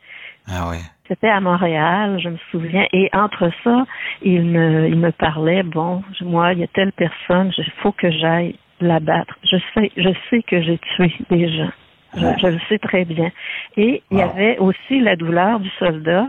[0.46, 0.78] Ah oui.
[1.08, 2.86] C'était à Montréal, je me souviens.
[2.92, 3.86] Et entre ça,
[4.22, 8.10] il me, il me parlait, bon, moi, il y a telle personne, il faut que
[8.10, 9.34] j'aille la battre.
[9.42, 11.70] Je sais, je sais que j'ai tué des gens.
[12.14, 13.30] Je, le sais très bien.
[13.76, 16.28] Et il y avait aussi la douleur du soldat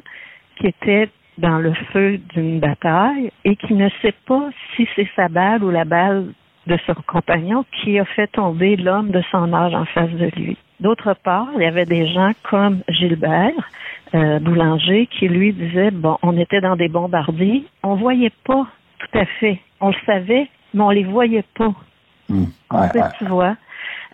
[0.57, 5.29] qui était dans le feu d'une bataille et qui ne sait pas si c'est sa
[5.29, 6.33] balle ou la balle
[6.67, 10.57] de son compagnon qui a fait tomber l'homme de son âge en face de lui.
[10.79, 13.69] D'autre part, il y avait des gens comme Gilbert
[14.15, 18.67] euh, Boulanger qui lui disait bon, on était dans des bombardiers, on voyait pas
[18.99, 21.73] tout à fait, on le savait, mais on les voyait pas.
[22.27, 22.45] Hmm.
[23.17, 23.55] Tu vois.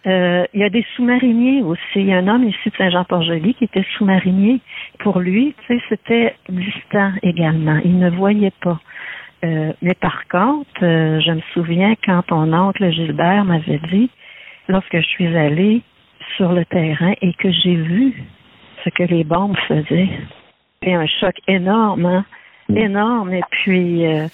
[0.06, 1.82] Euh, il y a des sous-mariniers aussi.
[1.96, 4.62] Il y a un homme ici de Saint-Jean-Port-Joli qui était sous-marinier.
[5.00, 7.80] Pour lui, tu sais, c'était distant également.
[7.84, 8.80] Il ne voyait pas.
[9.44, 14.10] Euh, mais par contre, je me souviens quand ton oncle Gilbert m'avait dit,
[14.68, 15.82] lorsque je suis allée
[16.38, 18.24] sur le terrain et que j'ai vu
[18.86, 20.10] ce que les bombes faisaient.
[20.82, 22.26] C'est un choc énorme, hein?
[22.70, 22.78] Mm.
[22.78, 23.34] énorme.
[23.34, 24.28] Et puis, euh,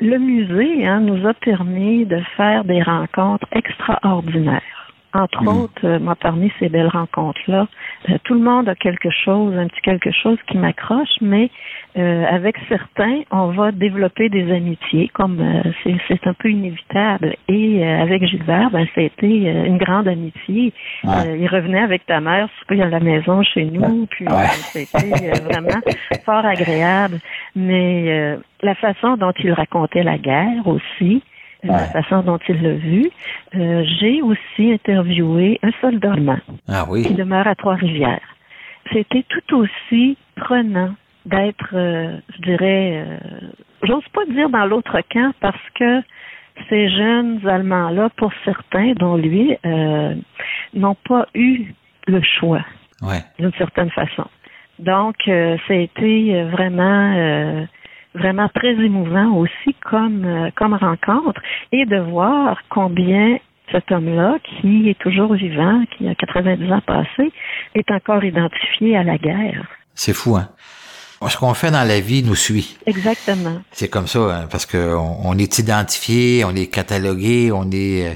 [0.00, 4.79] le musée hein, nous a permis de faire des rencontres extraordinaires.
[5.12, 5.48] Entre mm.
[5.48, 7.66] autres, euh, moi, parmi ces belles rencontres-là,
[8.08, 11.50] euh, tout le monde a quelque chose, un petit quelque chose qui m'accroche, mais
[11.98, 15.42] euh, avec certains, on va développer des amitiés, comme
[15.82, 17.34] c'est un peu inévitable.
[17.48, 20.72] Et avec Gilbert, ben, ça a été une grande amitié.
[21.04, 24.26] il revenait avec ta mère, à la maison chez nous, puis
[24.72, 25.80] c'était vraiment
[26.24, 27.18] fort agréable.
[27.56, 31.22] Mais la façon dont il racontait la guerre aussi,
[31.62, 33.10] la façon dont il l'a vu.
[33.54, 36.38] Euh, j'ai aussi interviewé un soldat allemand
[36.68, 37.02] ah oui.
[37.04, 38.36] qui demeure à Trois-Rivières.
[38.92, 40.94] C'était tout aussi prenant
[41.26, 43.18] d'être, euh, je dirais, euh,
[43.82, 46.02] j'ose pas dire dans l'autre camp parce que
[46.68, 49.56] ces jeunes Allemands-là, pour certains, dont lui,
[50.74, 51.72] n'ont pas eu
[52.06, 52.62] le choix,
[53.38, 54.26] d'une certaine façon.
[54.78, 55.32] Donc, ça
[55.70, 57.66] a été vraiment
[58.14, 61.40] vraiment très émouvant aussi comme, euh, comme rencontre
[61.72, 63.38] et de voir combien
[63.72, 67.32] cet homme-là, qui est toujours vivant, qui a 90 ans passés,
[67.74, 69.64] est encore identifié à la guerre.
[69.94, 70.48] C'est fou, hein?
[71.28, 72.78] Ce qu'on fait dans la vie nous suit.
[72.86, 73.60] Exactement.
[73.72, 78.14] C'est comme ça, hein, parce qu'on on est identifié, on est catalogué, on est euh,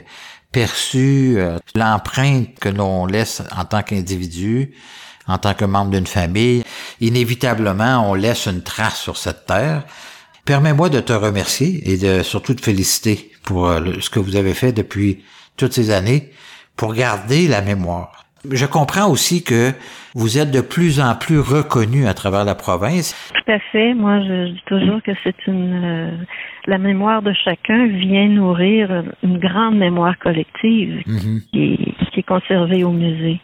[0.51, 1.34] perçu.
[1.36, 4.74] Euh, l'empreinte que l'on laisse en tant qu'individu,
[5.27, 6.64] en tant que membre d'une famille.
[7.01, 9.85] Inévitablement, on laisse une trace sur cette terre.
[10.45, 14.55] Permets-moi de te remercier et de surtout te féliciter pour euh, ce que vous avez
[14.55, 15.25] fait depuis
[15.57, 16.33] toutes ces années
[16.77, 18.24] pour garder la mémoire.
[18.51, 19.72] Je comprends aussi que
[20.14, 23.14] vous êtes de plus en plus reconnu à travers la province.
[23.34, 23.95] Tout à fait.
[23.95, 26.11] Moi, je dis toujours que c'est une euh,
[26.66, 31.40] la mémoire de chacun vient nourrir une grande mémoire collective mhm.
[31.53, 33.40] qui, qui, est conservée au musée.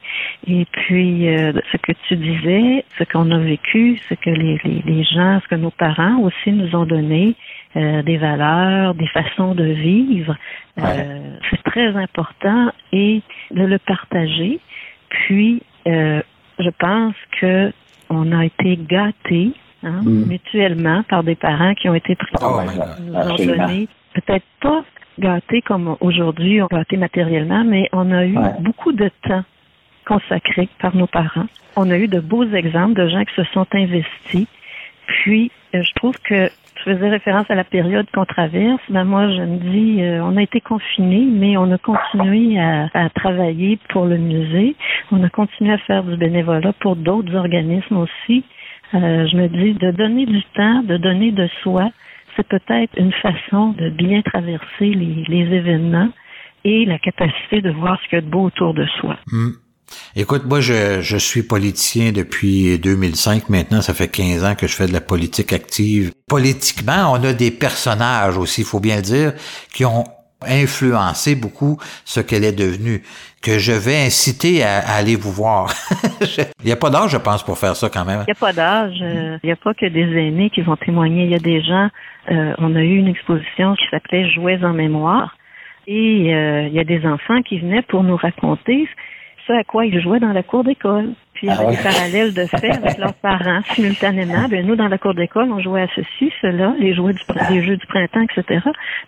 [0.47, 4.83] Et puis, euh, ce que tu disais, ce qu'on a vécu, ce que les, les,
[4.87, 7.35] les, gens, ce que nos parents aussi nous ont donné,
[7.77, 10.35] euh, des valeurs, des façons de vivre,
[10.77, 13.21] c'est très important et
[13.51, 14.61] de le partager.
[15.11, 17.73] Puis, je pense que
[18.09, 19.53] on a été gâtés
[19.83, 20.27] hein, mm.
[20.27, 22.61] mutuellement par des parents qui ont été pris oh
[23.01, 24.85] nous ont donné peut-être pas
[25.19, 29.45] gâtés comme aujourd'hui, on gâtés matériellement, mais on a eu beaucoup de temps
[30.07, 31.47] consacré par nos parents.
[31.77, 34.47] On a eu de beaux exemples de gens qui se sont investis.
[35.07, 36.51] Puis, euh, je trouve que
[36.85, 38.81] je faisais référence à la période qu'on traverse.
[38.89, 42.89] Ben moi, je me dis, euh, on a été confinés, mais on a continué à,
[43.15, 44.77] travailler pour le musée.
[45.11, 48.45] On a continué à faire du bénévolat pour d'autres organismes aussi.
[48.95, 51.91] Euh, je me dis, de donner du temps, de donner de soi,
[52.37, 56.09] c'est peut-être une façon de bien traverser les, les, événements
[56.65, 59.17] et la capacité de voir ce qu'il y a de beau autour de soi.
[59.31, 59.51] Hmm.
[60.15, 63.49] Écoute, moi, je, je, suis politicien depuis 2005.
[63.49, 66.13] Maintenant, ça fait 15 ans que je fais de la politique active.
[66.31, 69.33] Politiquement, on a des personnages aussi, il faut bien le dire,
[69.75, 70.05] qui ont
[70.47, 73.03] influencé beaucoup ce qu'elle est devenue,
[73.43, 75.71] que je vais inciter à, aller vous voir.
[76.61, 78.21] il n'y a pas d'âge, je pense, pour faire ça quand même.
[78.21, 79.03] Il n'y a pas d'âge.
[79.03, 81.25] Euh, il n'y a pas que des aînés qui vont témoigner.
[81.25, 81.89] Il y a des gens.
[82.31, 85.37] Euh, on a eu une exposition qui s'appelait Jouets en mémoire.
[85.89, 88.89] Et euh, il y a des enfants qui venaient pour nous raconter
[89.59, 91.11] à quoi ils jouaient dans la cour d'école.
[91.41, 94.47] Puis il y avait ah des parallèles de fait avec leurs parents simultanément.
[94.51, 97.65] Ben, nous, dans la cour d'école, on jouait à ceci, cela, les, jouets du, les
[97.65, 98.61] jeux du printemps, etc.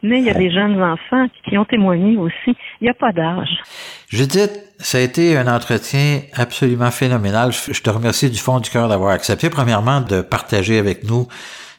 [0.02, 2.56] Mais il y a des jeunes enfants qui ont témoigné aussi.
[2.80, 3.60] Il n'y a pas d'âge.
[4.08, 7.52] Judith, ça a été un entretien absolument phénoménal.
[7.52, 11.28] Je te remercie du fond du cœur d'avoir accepté, premièrement, de partager avec nous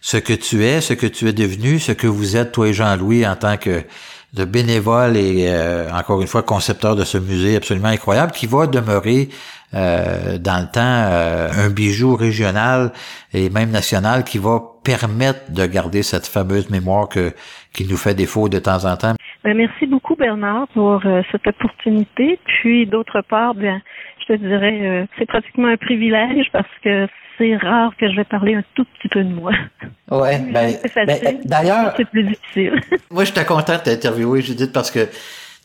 [0.01, 2.74] ce que tu es, ce que tu es devenu, ce que vous êtes, toi et
[2.74, 3.84] Jean-Louis, en tant que
[4.34, 8.65] de bénévoles et euh, encore une fois concepteur de ce musée absolument incroyable qui va
[8.65, 9.29] demeurer
[9.75, 12.91] euh, dans le temps euh, un bijou régional
[13.34, 17.31] et même national qui va permettre de garder cette fameuse mémoire que
[17.73, 19.13] qui nous fait défaut de temps en temps.
[19.43, 22.39] Ben, merci beaucoup Bernard pour cette opportunité.
[22.45, 23.81] Puis d'autre part, bien,
[24.19, 27.07] je te dirais, c'est pratiquement un privilège parce que
[27.38, 29.51] c'est rare que je vais parler un tout petit peu de moi.
[30.09, 32.79] Ouais, ben, ben d'ailleurs, c'est plus difficile.
[33.11, 35.07] moi, j'étais content de t'interviewer, Judith, parce que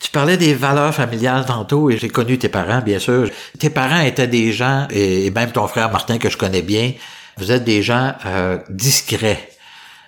[0.00, 3.28] tu parlais des valeurs familiales tantôt et j'ai connu tes parents, bien sûr.
[3.58, 6.92] Tes parents étaient des gens, et même ton frère Martin que je connais bien,
[7.36, 9.48] vous êtes des gens euh, discrets.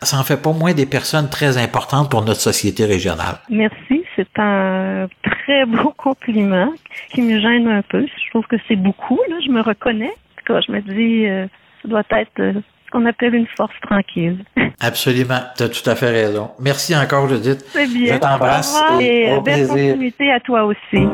[0.02, 3.38] Ça en fait pas moins des personnes très importantes pour notre société régionale.
[3.50, 6.72] Merci, c'est un très beau compliment
[7.12, 8.06] qui me gêne un peu.
[8.06, 10.14] Je trouve que c'est beaucoup, là, je me reconnais
[10.66, 11.46] je me dis, euh,
[11.82, 12.52] ça doit être euh,
[12.86, 14.38] ce qu'on appelle une force tranquille.
[14.80, 16.50] Absolument, tu as tout à fait raison.
[16.60, 17.64] Merci encore, Judith.
[17.68, 18.14] C'est bien.
[18.14, 18.80] Je t'embrasse.
[19.00, 21.06] Et, et belle continuité à toi aussi.